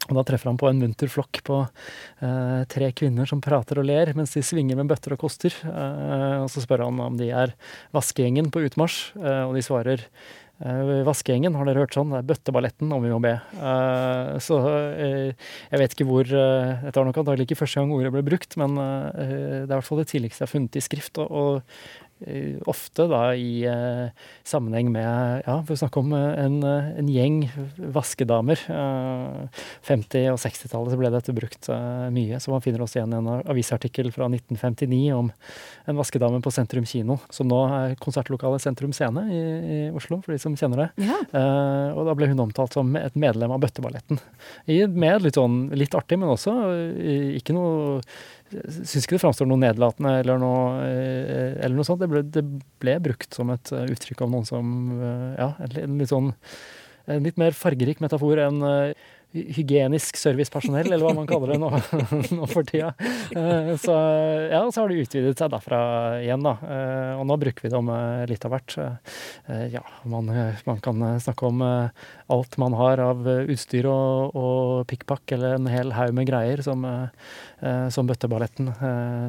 Og 0.09 0.17
da 0.17 0.25
treffer 0.25 0.49
han 0.49 0.59
på 0.59 0.69
en 0.69 0.81
munter 0.81 1.11
flokk 1.11 1.41
på 1.45 1.61
eh, 2.25 2.65
tre 2.71 2.89
kvinner 2.97 3.29
som 3.29 3.41
prater 3.43 3.81
og 3.81 3.87
ler 3.89 4.13
mens 4.17 4.33
de 4.35 4.43
svinger 4.45 4.79
med 4.79 4.89
bøtter 4.89 5.15
og 5.15 5.21
koster. 5.21 5.53
Eh, 5.69 6.37
og 6.41 6.49
så 6.51 6.65
spør 6.65 6.87
han 6.87 7.01
om 7.05 7.17
de 7.19 7.29
er 7.29 7.55
vaskegjengen 7.95 8.49
på 8.53 8.65
utmarsj, 8.65 9.01
eh, 9.21 9.43
og 9.45 9.53
de 9.57 9.65
svarer 9.65 10.05
eh, 10.09 11.05
Vaskegjengen, 11.07 11.55
har 11.55 11.69
dere 11.69 11.85
hørt 11.85 11.95
sånn? 11.95 12.11
Det 12.15 12.23
er 12.23 12.29
bøtteballetten, 12.33 12.89
om 12.95 13.05
vi 13.05 13.13
må 13.13 13.21
be. 13.23 13.37
Eh, 13.37 14.33
så 14.43 14.59
eh, 14.73 15.47
jeg 15.69 15.83
vet 15.83 15.95
ikke 15.95 16.09
hvor 16.09 16.27
Dette 16.29 16.97
var 16.97 17.07
nok 17.07 17.21
antagelig 17.21 17.47
ikke 17.47 17.61
første 17.61 17.81
gang 17.81 17.93
ordet 17.95 18.13
ble 18.17 18.25
brukt, 18.25 18.57
men 18.59 18.75
det 18.79 19.29
er 19.29 19.65
i 19.67 19.71
hvert 19.71 19.87
fall 19.87 20.01
det 20.01 20.09
tidligste 20.11 20.43
jeg 20.43 20.49
har 20.49 20.55
funnet 20.57 20.79
i 20.79 20.85
skrift. 20.89 21.21
og, 21.21 21.29
og 21.29 22.07
ofte 22.67 23.05
da 23.07 23.21
i 23.37 23.63
eh, 23.63 24.09
sammenheng 24.47 24.89
med 24.91 25.43
Ja, 25.45 25.55
for 25.63 25.73
å 25.75 25.79
snakke 25.79 26.01
om 26.01 26.11
eh, 26.15 26.33
en, 26.43 26.57
eh, 26.67 26.89
en 26.99 27.11
gjeng 27.11 27.37
vaskedamer. 27.95 28.59
Eh, 28.67 29.61
50- 29.87 30.27
og 30.33 30.39
60-tallet 30.43 30.93
så 30.93 30.99
ble 30.99 31.11
dette 31.13 31.35
brukt 31.35 31.69
eh, 31.71 32.09
mye. 32.13 32.41
Så 32.43 32.51
man 32.51 32.63
finner 32.65 32.83
også 32.83 32.99
igjen 32.99 33.15
en 33.15 33.29
avisartikkel 33.39 34.11
fra 34.15 34.27
1959 34.27 35.01
om 35.15 35.31
en 35.89 35.99
vaskedame 35.99 36.41
på 36.43 36.53
Sentrum 36.53 36.87
kino, 36.89 37.19
som 37.33 37.47
nå 37.49 37.61
er 37.77 37.95
konsertlokalet 38.03 38.63
Sentrum 38.63 38.91
Scene 38.95 39.23
i, 39.31 39.39
i 39.39 39.79
Oslo, 39.95 40.19
for 40.25 40.35
de 40.35 40.41
som 40.41 40.57
kjenner 40.59 40.85
det. 40.85 41.07
Ja. 41.07 41.21
Eh, 41.23 41.95
og 41.95 42.09
da 42.09 42.17
ble 42.19 42.29
hun 42.33 42.43
omtalt 42.43 42.75
som 42.75 42.91
et 42.99 43.15
medlem 43.19 43.55
av 43.55 43.63
Bøtteballetten. 43.63 44.19
I, 44.67 44.83
med 44.89 45.23
litt 45.23 45.39
sånn 45.39 45.69
litt 45.77 45.95
artig, 45.97 46.19
men 46.19 46.35
også 46.35 46.57
eh, 46.99 47.39
ikke 47.39 47.55
noe 47.55 48.01
Syns 48.49 49.05
ikke 49.05 49.17
det 49.17 49.21
framstår 49.23 49.47
noe 49.49 49.61
nedlatende 49.61 50.15
eller 50.23 50.39
noe, 50.41 50.81
eh, 50.87 51.55
eller 51.59 51.77
noe 51.77 51.87
sånt. 51.87 52.01
Det 52.01 52.09
ble, 52.11 52.23
det 52.25 52.43
ble 52.81 52.95
brukt 53.05 53.35
som 53.35 53.51
et 53.53 53.71
eh, 53.75 53.87
uttrykk 53.93 54.25
av 54.25 54.33
noen 54.33 54.47
som 54.49 54.73
eh, 54.97 55.29
Ja, 55.37 55.53
en, 55.65 55.97
litt 56.01 56.11
sånn 56.11 56.33
en 57.09 57.25
litt 57.25 57.39
mer 57.41 57.55
fargerik 57.57 58.03
metafor 58.03 58.37
enn 58.43 58.59
hygienisk 59.33 60.17
servicepersonell, 60.17 60.87
eller 60.89 61.03
hva 61.05 61.11
man 61.13 61.27
kaller 61.29 61.53
det 61.53 61.59
nå, 61.61 61.69
nå 62.39 62.47
for 62.49 62.65
tida. 62.65 62.89
Eh, 63.35 63.75
Så 63.77 63.93
ja, 64.49 64.61
så 64.73 64.81
har 64.81 64.89
det 64.89 65.03
utvidet 65.03 65.35
seg 65.37 65.51
derfra 65.53 65.79
igjen, 66.23 66.41
da. 66.45 66.55
Eh, 66.65 67.11
Og 67.19 67.27
nå 67.29 67.37
bruker 67.41 67.67
vi 67.67 67.71
det 67.73 67.77
om 67.77 67.91
eh, 67.93 68.23
litt 68.31 68.47
av 68.47 68.55
hvert. 68.55 68.75
Ja, 69.73 69.83
man, 70.09 70.31
man 70.65 70.81
kan 70.83 71.05
snakke 71.21 71.45
om 71.49 71.61
alt 71.61 72.57
man 72.61 72.75
har 72.77 73.01
av 73.03 73.23
utstyr 73.49 73.87
og, 73.89 74.35
og 74.37 74.83
pikkpakk, 74.89 75.35
eller 75.37 75.57
en 75.59 75.69
hel 75.69 75.93
haug 75.97 76.13
med 76.17 76.29
greier, 76.29 76.61
som, 76.65 76.85
som 77.93 78.09
bøtteballetten 78.09 78.71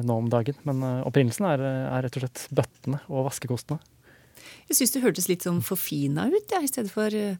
nå 0.05 0.17
om 0.23 0.29
dagen. 0.33 0.57
Men 0.67 0.83
opprinnelsen 1.05 1.47
er, 1.53 1.63
er 1.93 2.05
rett 2.07 2.17
og 2.17 2.25
slett 2.25 2.45
bøttene 2.57 3.01
og 3.09 3.27
vaskekostene. 3.29 3.81
Jeg 4.69 4.77
syns 4.77 4.93
det 4.95 5.03
hørtes 5.03 5.27
litt 5.29 5.45
sånn 5.45 5.61
forfina 5.65 6.27
ut, 6.31 6.53
ja, 6.53 6.61
i 6.63 6.69
stedet 6.69 6.91
for 6.93 7.13
eh, 7.15 7.39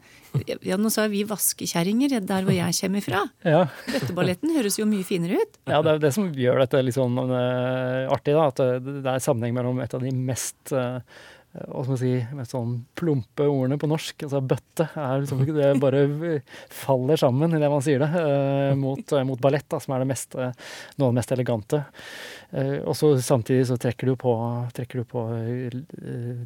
Ja, 0.65 0.77
nå 0.79 0.91
sa 0.93 1.07
vi 1.11 1.23
vaskekjerringer 1.27 2.17
der 2.19 2.47
hvor 2.47 2.55
jeg 2.55 2.77
kommer 2.77 3.05
fra. 3.05 3.25
Ja. 3.47 3.65
Bøtteballetten 3.87 4.55
høres 4.55 4.79
jo 4.79 4.87
mye 4.89 5.07
finere 5.07 5.41
ut. 5.41 5.59
Ja, 5.69 5.81
det 5.83 5.95
er 5.95 6.01
det 6.05 6.13
som 6.15 6.31
gjør 6.31 6.63
dette 6.63 6.81
litt 6.83 6.97
sånn 6.97 7.19
uh, 7.19 8.07
artig, 8.11 8.35
da. 8.37 8.47
At 8.51 8.61
det, 8.85 9.03
er 9.03 9.23
sammenheng 9.23 9.57
mellom 9.57 9.81
et 9.83 9.95
av 9.97 10.03
de 10.03 10.13
mest 10.15 10.73
eh, 10.75 10.99
hva 11.51 11.81
skal 11.83 11.91
man 11.91 11.99
si, 11.99 12.11
mest 12.37 12.53
sånn 12.55 12.75
plumpe 12.95 13.43
ordene 13.43 13.75
på 13.81 13.89
norsk. 13.91 14.23
Altså 14.23 14.39
bøtte 14.39 14.85
er 14.95 15.17
liksom 15.19 15.41
ikke 15.43 15.55
Det 15.57 15.71
bare 15.83 16.03
faller 16.83 17.19
sammen 17.19 17.55
i 17.57 17.59
det 17.59 17.69
man 17.71 17.83
sier 17.83 17.99
det, 17.99 18.07
eh, 18.21 18.71
mot, 18.79 19.01
eh, 19.11 19.25
mot 19.27 19.41
ballett, 19.41 19.67
da, 19.71 19.79
som 19.83 19.95
er 19.95 20.03
det 20.05 20.07
mest, 20.13 20.37
eh, 20.39 20.53
noe 20.95 21.09
av 21.09 21.11
det 21.11 21.19
mest 21.19 21.33
elegante. 21.35 21.81
Eh, 22.55 22.77
og 22.85 22.95
så 22.95 23.09
samtidig 23.19 23.65
så 23.67 23.75
trekker 23.79 24.11
du 24.11 24.15
på, 24.19 24.31
trekker 24.77 25.01
du 25.03 25.09
på 25.11 25.25
eh, 25.35 25.75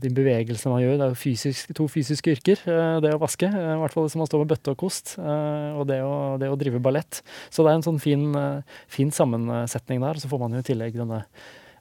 de 0.02 0.12
bevegelsene 0.18 0.74
man 0.74 0.82
gjør. 0.82 0.98
Det 0.98 1.06
er 1.06 1.14
jo 1.14 1.22
fysisk, 1.22 1.76
to 1.78 1.86
fysiske 1.92 2.34
yrker, 2.34 2.64
eh, 2.66 2.96
det 3.06 3.14
å 3.14 3.22
vaske. 3.22 3.50
eh, 3.50 3.74
I 3.76 3.80
hvert 3.84 3.94
fall 3.94 4.08
hvis 4.08 4.18
man 4.18 4.30
står 4.30 4.42
med 4.42 4.54
bøtte 4.56 4.74
og 4.74 4.80
kost, 4.88 5.16
eh, 5.22 5.70
og 5.78 5.86
det 5.92 6.00
å, 6.02 6.16
det 6.42 6.50
å 6.50 6.58
drive 6.58 6.82
ballett. 6.82 7.22
Så 7.54 7.62
det 7.62 7.76
er 7.76 7.80
en 7.80 7.86
sånn 7.86 8.02
fin, 8.02 8.26
eh, 8.42 8.82
fin 8.90 9.14
sammensetning 9.14 10.02
der. 10.02 10.18
Så 10.22 10.34
får 10.34 10.42
man 10.42 10.58
jo 10.58 10.66
i 10.66 10.68
tillegg 10.74 10.98
denne 10.98 11.22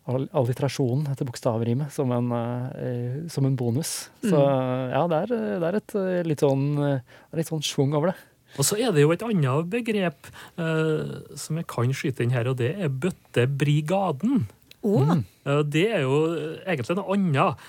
alliterasjonen 0.05 1.09
etter 1.13 1.27
bokstavrimet 1.29 1.93
som 1.93 2.13
en, 2.13 2.31
eh, 2.77 3.29
som 3.33 3.47
en 3.47 3.57
bonus. 3.57 4.11
Så 4.21 4.37
ja, 4.37 5.05
det 5.09 5.21
er, 5.25 5.35
det 5.63 5.69
er 5.69 5.79
et 5.81 5.95
eh, 5.97 6.23
litt 6.29 6.45
sånn, 6.45 6.67
eh, 6.85 7.21
litt 7.39 7.49
sånn 7.49 7.65
schwung 7.65 7.97
over 7.97 8.13
det. 8.13 8.19
Og 8.55 8.69
så 8.69 8.77
er 8.79 8.93
det 8.95 9.03
jo 9.03 9.15
et 9.15 9.25
annet 9.27 9.71
begrep 9.73 10.29
eh, 10.61 11.15
som 11.41 11.59
jeg 11.59 11.67
kan 11.73 11.97
skyte 11.97 12.23
inn 12.23 12.35
her, 12.37 12.53
og 12.53 12.61
det 12.61 12.75
er 12.77 12.93
bøttebrigaden. 12.93 14.45
Oh. 14.85 15.01
Mm. 15.09 15.25
Det 15.73 15.87
er 15.97 16.03
jo 16.05 16.19
egentlig 16.61 16.95
noe 16.99 17.15
annet. 17.15 17.63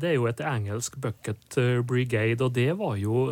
Det 0.00 0.08
er 0.08 0.14
jo 0.14 0.24
et 0.28 0.40
engelsk 0.40 0.96
bucket 1.04 1.56
brigade, 1.84 2.40
og 2.40 2.54
det 2.56 2.70
var 2.80 2.94
jo 2.96 3.26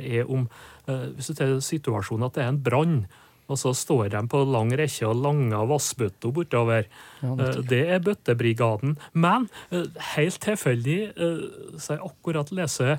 er 0.00 0.28
om 0.32 0.46
Hvis 0.88 1.28
du 1.28 1.34
tar 1.36 1.52
situasjonen 1.60 2.24
at 2.24 2.38
det 2.38 2.42
er 2.46 2.48
en 2.54 2.62
brann, 2.64 2.96
og 3.50 3.58
så 3.58 3.72
står 3.76 4.12
de 4.14 4.20
på 4.30 4.42
lang 4.46 4.70
rekke 4.78 5.08
og 5.08 5.18
langer 5.24 5.66
vassbøtter 5.70 6.34
bortover. 6.36 6.86
Ja, 7.22 7.34
Eh. 7.40 7.58
Det 7.68 7.82
er 7.96 8.00
bøttebrigaden. 8.04 8.96
Men 9.12 9.48
eh, 9.70 9.84
helt 10.14 10.40
tilfeldig 10.40 10.98
eh, 11.10 11.42
så 11.78 11.96
jeg 11.96 12.06
akkurat 12.06 12.52
leser 12.54 12.98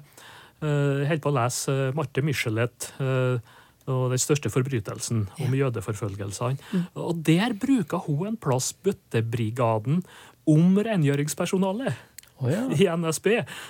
holder 0.61 1.17
på 1.23 1.31
å 1.31 1.33
lese 1.33 1.73
Marte 1.97 2.21
Michelet 2.21 2.91
og 3.01 4.11
den 4.11 4.21
største 4.21 4.51
forbrytelsen 4.53 5.23
om 5.41 5.55
jødeforfølgelsene. 5.57 6.83
Og 7.01 7.23
der 7.25 7.55
bruker 7.57 8.03
hun 8.05 8.27
en 8.29 8.37
plass 8.37 8.69
Bøttebrigaden 8.85 10.03
om 10.45 10.77
rengjøringspersonalet 10.77 11.97
Oh, 12.41 12.49
ja. 12.49 12.63
i 12.73 12.87
NSB. 12.89 13.27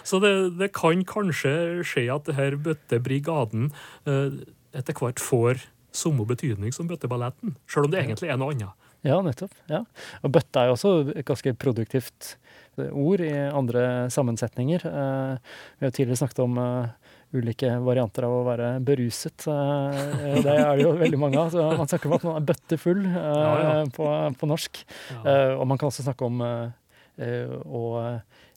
Så 0.08 0.20
det, 0.24 0.32
det 0.60 0.72
kan 0.76 1.02
kanskje 1.08 1.84
skje 1.84 2.06
at 2.14 2.28
det 2.30 2.38
her 2.38 2.56
Bøttebrigaden 2.56 3.70
eh, 4.08 4.38
etter 4.80 4.96
hvert 4.96 5.20
får 5.20 5.66
samme 5.92 6.26
betydning 6.28 6.74
som 6.76 6.88
Bøtteballetten, 6.90 7.56
selv 7.70 7.88
om 7.88 7.92
det 7.94 8.02
egentlig 8.04 8.32
er 8.32 8.40
noe 8.40 8.54
annet. 8.56 8.88
Ja, 9.02 9.18
nettopp. 9.26 9.54
Ja. 9.70 9.82
Og 10.22 10.34
bøtte 10.36 10.62
er 10.62 10.70
jo 10.70 10.76
også 10.76 10.92
et 11.18 11.26
ganske 11.26 11.56
produktivt 11.58 12.36
ord 12.78 13.24
i 13.26 13.32
andre 13.50 14.10
sammensetninger. 14.14 14.86
Eh, 14.86 15.56
Vi 15.80 15.88
har 15.88 15.92
tidligere 15.96 16.20
snakket 16.22 16.44
om 16.44 16.60
eh, 16.62 16.92
ulike 17.34 17.72
varianter 17.82 18.28
av 18.28 18.36
å 18.36 18.44
være 18.46 18.70
beruset. 18.86 19.48
Eh, 19.50 20.38
Det 20.46 20.54
er 20.54 20.78
det 20.78 20.86
jo 20.86 20.94
veldig 21.02 21.20
mange 21.20 21.42
av. 21.42 21.50
Så 21.50 21.66
man 21.78 21.90
snakker 21.90 22.12
om 22.12 22.18
at 22.20 22.28
man 22.30 22.38
er 22.44 22.48
bøttefull 22.52 23.02
Ja, 23.10 23.56
ja. 23.64 23.74
På, 23.96 24.06
på 24.38 24.52
norsk. 24.54 24.84
Og 25.26 25.66
man 25.68 25.82
kan 25.82 25.90
også 25.90 26.06
snakke 26.06 26.30
om 26.30 26.42
å 26.42 27.84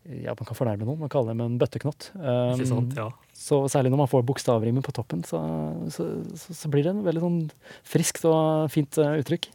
ja, 0.04 0.34
man 0.36 0.44
kan 0.44 0.56
fornærme 0.56 0.84
noen 0.84 1.06
og 1.06 1.12
kalle 1.12 1.32
dem 1.32 1.40
en 1.40 1.54
bøtteknott. 1.60 2.10
Um, 2.18 2.58
Ikke 2.58 2.68
sant? 2.68 2.92
Ja. 2.98 3.06
Så 3.44 3.60
særlig 3.68 3.92
når 3.92 4.04
man 4.04 4.08
får 4.08 4.24
bokstavrimet 4.24 4.86
på 4.86 4.94
toppen, 4.96 5.24
så, 5.28 5.40
så, 5.92 6.06
så, 6.32 6.56
så 6.56 6.70
blir 6.72 6.86
det 6.86 6.94
en 6.94 7.04
veldig 7.04 7.24
sånn 7.24 7.40
friskt 7.84 8.24
og 8.30 8.70
fint 8.72 8.96
eh, 9.02 9.18
uttrykk. 9.20 9.50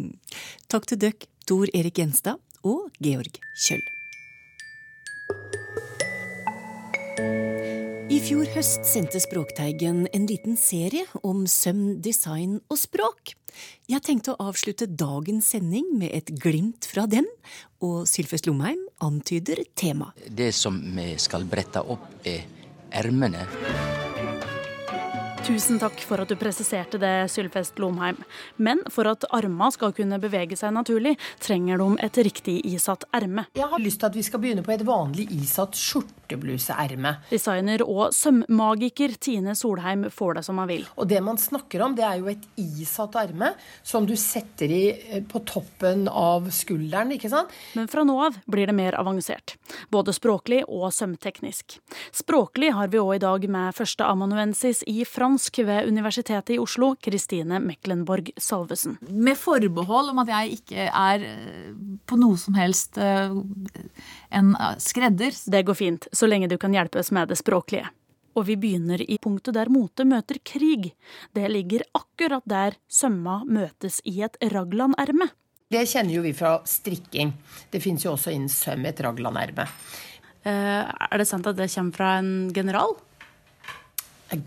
Takk 0.72 0.88
til 0.88 1.02
døkk, 1.02 1.28
Tor 1.44 1.68
Erik 1.76 2.00
Gjenstad 2.00 2.40
og 2.64 2.88
Georg 3.04 3.36
Kjøll. 3.66 3.84
I 8.14 8.18
fjor 8.22 8.48
høst 8.54 8.84
sendte 8.88 9.20
Språkteigen 9.20 10.04
en 10.14 10.26
liten 10.28 10.56
serie 10.60 11.04
om 11.24 11.44
søm, 11.50 11.98
design 12.04 12.58
og 12.72 12.80
språk. 12.80 13.34
Jeg 13.90 14.04
tenkte 14.06 14.32
å 14.34 14.48
avslutte 14.48 14.88
dagens 14.88 15.52
sending 15.52 15.88
med 16.00 16.12
et 16.16 16.32
glimt 16.40 16.88
fra 16.88 17.04
den, 17.10 17.28
og 17.84 18.04
Sylfest 18.08 18.48
Lomheim 18.48 18.80
antyder 19.04 19.64
tema. 19.76 20.12
Det 20.28 20.52
som 20.56 20.80
vi 20.96 21.12
skal 21.20 21.44
brette 21.48 21.84
opp, 21.84 22.08
er 22.24 22.44
ermene. 22.94 23.46
Tusen 25.44 25.76
takk 25.76 25.98
for 26.00 26.22
at 26.22 26.30
du 26.32 26.38
presiserte 26.40 26.96
det, 26.96 27.28
Sylfest 27.28 27.76
Lomheim. 27.76 28.16
Men 28.56 28.78
for 28.88 29.04
at 29.10 29.26
arma 29.36 29.66
skal 29.74 29.92
kunne 29.92 30.16
bevege 30.16 30.56
seg 30.56 30.70
naturlig, 30.72 31.18
trenger 31.36 31.82
de 31.82 31.88
et 32.06 32.20
riktig 32.24 32.54
isatt 32.70 33.04
erme. 33.12 33.44
Jeg 33.52 33.68
har 33.68 33.82
lyst 33.82 34.00
til 34.00 34.08
at 34.08 34.16
vi 34.16 34.22
skal 34.24 34.40
begynne 34.40 34.64
på 34.64 34.72
et 34.72 34.84
vanlig 34.88 35.26
isatt 35.36 35.76
skjortebluseerme. 35.76 37.12
Designer 37.28 37.84
og 37.84 38.16
sømmagiker 38.16 39.18
Tine 39.20 39.52
Solheim 39.52 40.06
får 40.08 40.38
det 40.38 40.44
som 40.48 40.62
han 40.62 40.70
vil. 40.70 40.86
Og 40.96 41.10
det 41.12 41.20
man 41.26 41.36
snakker 41.36 41.84
om, 41.84 41.92
det 41.98 42.08
er 42.08 42.22
jo 42.22 42.32
et 42.32 42.48
isatt 42.64 43.20
erme 43.20 43.52
som 43.84 44.08
du 44.08 44.14
setter 44.16 44.72
i 44.72 44.82
eh, 44.94 45.20
på 45.28 45.44
toppen 45.44 46.08
av 46.08 46.48
skulderen, 46.56 47.12
ikke 47.18 47.32
sant? 47.34 47.52
Men 47.76 47.92
fra 47.92 48.06
nå 48.08 48.16
av 48.30 48.40
blir 48.48 48.72
det 48.72 48.78
mer 48.80 48.96
avansert. 48.96 49.58
Både 49.92 50.16
språklig 50.16 50.62
og 50.64 50.88
sømteknisk. 50.96 51.76
Språklig 52.16 52.72
har 52.72 52.88
vi 52.88 53.04
òg 53.04 53.18
i 53.18 53.22
dag 53.28 53.48
med 53.52 53.76
førsteamanuensis 53.76 54.86
i 54.88 55.04
fransk 55.04 55.33
ved 55.64 55.88
Universitetet 55.88 56.54
i 56.54 56.58
Oslo, 56.58 56.94
Kristine 57.00 57.60
Meklenborg 57.60 58.30
Salvesen. 58.36 58.98
Med 59.08 59.36
forbehold 59.38 60.10
om 60.12 60.22
at 60.22 60.30
jeg 60.32 60.58
ikke 60.58 60.86
er 60.88 61.26
eh, 61.26 61.74
på 62.06 62.18
noe 62.20 62.38
som 62.40 62.54
helst 62.58 62.98
eh, 62.98 63.34
en 64.30 64.54
eh, 64.54 64.78
skredder. 64.78 65.34
Det 65.46 65.64
går 65.66 65.78
fint, 65.78 66.08
så 66.12 66.28
lenge 66.30 66.48
du 66.48 66.58
kan 66.58 66.74
hjelpe 66.74 67.00
oss 67.02 67.12
med 67.14 67.28
det 67.32 67.38
språklige. 67.40 67.90
Og 68.34 68.48
vi 68.48 68.56
begynner 68.58 69.02
i 69.02 69.18
punktet 69.22 69.54
der 69.54 69.70
mote 69.70 70.06
møter 70.06 70.40
krig. 70.42 70.92
Det 71.34 71.46
ligger 71.50 71.86
akkurat 71.94 72.44
der 72.50 72.78
sømma 72.90 73.42
møtes 73.46 74.00
i 74.04 74.20
et 74.26 74.38
raglanerme. 74.52 75.30
Det 75.70 75.86
kjenner 75.90 76.18
jo 76.18 76.24
vi 76.24 76.34
fra 76.36 76.58
strikking. 76.68 77.32
Det 77.70 77.80
fins 77.82 78.04
jo 78.04 78.12
også 78.14 78.34
innen 78.34 78.52
søm 78.52 78.84
i 78.84 78.90
et 78.90 79.00
raglanerme. 79.02 79.66
Eh, 80.44 80.82
er 80.84 81.18
det 81.20 81.26
sant 81.28 81.46
at 81.48 81.56
det 81.56 81.70
kommer 81.72 81.96
fra 81.96 82.10
en 82.20 82.52
general? 82.54 82.98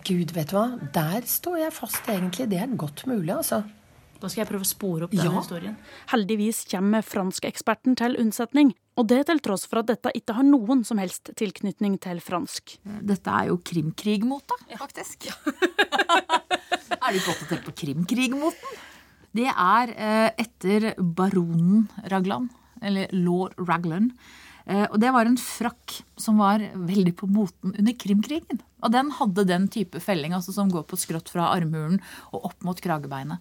Gud, 0.08 0.32
vet 0.36 0.52
du 0.52 0.58
hva? 0.58 0.68
Der 0.94 1.26
står 1.28 1.60
jeg 1.66 1.74
fast, 1.76 2.08
egentlig. 2.12 2.48
Det 2.52 2.60
er 2.62 2.76
godt 2.80 3.06
mulig, 3.10 3.34
altså. 3.36 3.64
Da 4.18 4.30
skal 4.32 4.42
jeg 4.42 4.50
prøve 4.50 4.66
å 4.66 4.68
spore 4.68 5.06
opp 5.06 5.12
den 5.14 5.26
Ja. 5.26 5.32
historien. 5.40 5.76
Heldigvis 6.10 6.64
kommer 6.72 7.02
franskoeksperten 7.06 7.96
til 7.96 8.16
unnsetning. 8.18 8.74
Og 8.98 9.08
det 9.08 9.28
til 9.28 9.40
tross 9.40 9.68
for 9.68 9.80
at 9.80 9.86
dette 9.92 10.10
ikke 10.16 10.34
har 10.34 10.44
noen 10.44 10.84
som 10.84 10.98
helst 10.98 11.30
tilknytning 11.38 12.00
til 12.02 12.18
fransk. 12.20 12.80
Dette 12.84 13.28
er 13.30 13.48
jo 13.52 13.58
krimkrigmote, 13.58 14.58
faktisk. 14.76 15.30
er 17.04 17.14
du 17.14 17.20
ikke 17.20 17.48
tenke 17.48 17.66
på 17.68 17.76
krimkrigmoten? 17.86 18.82
Det 19.38 19.46
er 19.54 19.92
eh, 19.94 20.32
etter 20.42 20.96
baronen 20.98 21.88
Raglan, 22.10 22.50
eller 22.82 23.08
lord 23.14 23.54
Raglan. 23.60 24.12
Eh, 24.68 24.84
og 24.92 25.00
det 25.00 25.14
var 25.16 25.30
en 25.30 25.38
frakk 25.40 26.02
som 26.20 26.42
var 26.42 26.60
veldig 26.76 27.14
på 27.16 27.30
moten 27.32 27.72
under 27.72 27.94
krimkrigen. 27.96 28.60
Og 28.84 28.92
den 28.94 29.10
hadde 29.16 29.46
den 29.48 29.66
type 29.74 29.98
felling, 30.04 30.36
altså 30.38 30.52
som 30.54 30.70
går 30.70 30.84
på 30.90 31.00
skrått 31.00 31.32
fra 31.34 31.48
armhulen 31.56 31.98
og 32.36 32.44
opp 32.52 32.60
mot 32.68 32.78
kragebeinet. 32.84 33.40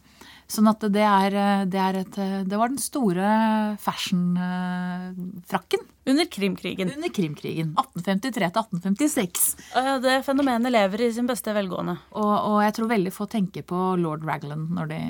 Sånn 0.48 0.70
at 0.70 0.80
det 0.94 1.02
er, 1.02 1.34
eh, 1.34 1.64
det 1.66 1.80
er 1.82 1.96
et 2.04 2.18
eh, 2.22 2.44
Det 2.46 2.56
var 2.56 2.68
den 2.70 2.78
store 2.78 3.74
fashion-frakken. 3.82 5.82
Under 6.06 6.24
krimkrigen. 6.30 6.92
Under 6.94 7.10
krimkrigen. 7.10 7.74
1853 7.74 8.52
til 8.54 8.62
1856. 8.62 9.56
Eh, 9.74 9.98
Det 10.00 10.22
fenomenet 10.24 10.72
lever 10.72 11.00
i 11.08 11.12
sin 11.12 11.26
beste 11.26 11.50
velgående. 11.52 11.98
Og, 12.14 12.34
og 12.52 12.62
jeg 12.62 12.72
tror 12.78 12.88
veldig 12.94 13.12
få 13.12 13.26
tenker 13.26 13.62
på 13.66 13.96
lord 13.98 14.22
Ragland 14.24 14.70
når 14.78 14.86
de 14.94 15.00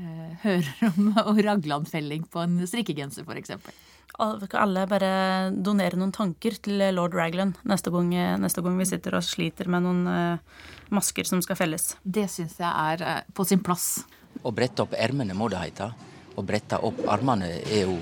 eh, 0.00 0.30
hører 0.42 0.72
om 0.88 1.12
og 1.28 1.36
Ragland-felling 1.44 2.24
på 2.32 2.40
en 2.46 2.64
strikkegenser, 2.66 3.22
f.eks. 3.28 3.50
Alle 4.22 4.84
bare 4.86 5.10
donere 5.50 5.98
noen 5.98 6.12
tanker 6.14 6.54
til 6.62 6.82
lord 6.94 7.16
Raglan 7.18 7.54
neste 7.66 7.90
gang, 7.90 8.12
neste 8.38 8.62
gang 8.62 8.76
vi 8.78 8.86
sitter 8.86 9.16
og 9.18 9.26
sliter 9.26 9.70
med 9.72 9.82
noen 9.82 10.04
eh, 10.06 10.60
masker 10.94 11.26
som 11.26 11.42
skal 11.42 11.58
felles? 11.58 11.96
Det 12.02 12.28
syns 12.30 12.60
jeg 12.60 12.70
er 12.70 13.02
eh, 13.02 13.32
på 13.34 13.46
sin 13.48 13.62
plass. 13.64 14.04
Å 14.42 14.52
brette 14.54 14.86
opp 14.86 14.94
ermene 14.94 15.34
må 15.34 15.50
det 15.50 15.64
hete. 15.64 15.90
Å 16.34 16.46
brette 16.46 16.78
opp 16.86 17.02
armene 17.10 17.50
er 17.64 17.88
jo 17.88 17.98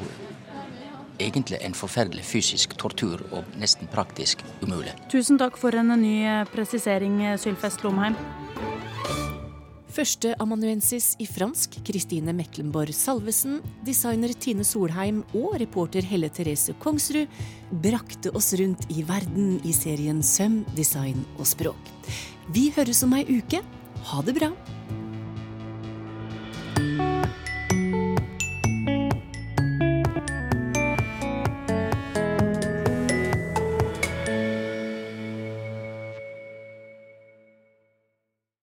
egentlig 1.23 1.61
en 1.65 1.77
forferdelig 1.77 2.25
fysisk 2.29 2.77
tortur 2.81 3.23
og 3.31 3.49
nesten 3.61 3.89
praktisk 3.93 4.45
umulig. 4.61 4.93
Tusen 5.13 5.41
takk 5.41 5.57
for 5.61 5.73
en 5.81 5.95
ny 5.97 6.17
eh, 6.27 6.45
presisering, 6.53 7.23
Sylfest 7.41 7.87
Lomheim. 7.87 8.19
Førsteamanuensis 9.93 11.11
i 11.21 11.27
fransk 11.29 11.75
Kristine 11.85 12.33
Meklenborg 12.33 12.95
Salvesen, 12.97 13.59
designer 13.85 14.33
Tine 14.41 14.65
Solheim 14.65 15.21
og 15.37 15.59
reporter 15.61 16.07
Helle 16.09 16.31
Therese 16.33 16.73
Kongsrud 16.81 17.29
brakte 17.85 18.33
oss 18.33 18.55
rundt 18.57 18.87
i 18.89 19.05
verden 19.05 19.59
i 19.69 19.75
serien 19.77 20.25
Søm, 20.25 20.63
design 20.79 21.21
og 21.37 21.45
språk. 21.51 21.93
Vi 22.57 22.71
høres 22.73 23.05
om 23.05 23.13
ei 23.19 23.27
uke. 23.37 23.61
Ha 24.09 24.25
det 24.25 24.39
bra! 24.41 24.55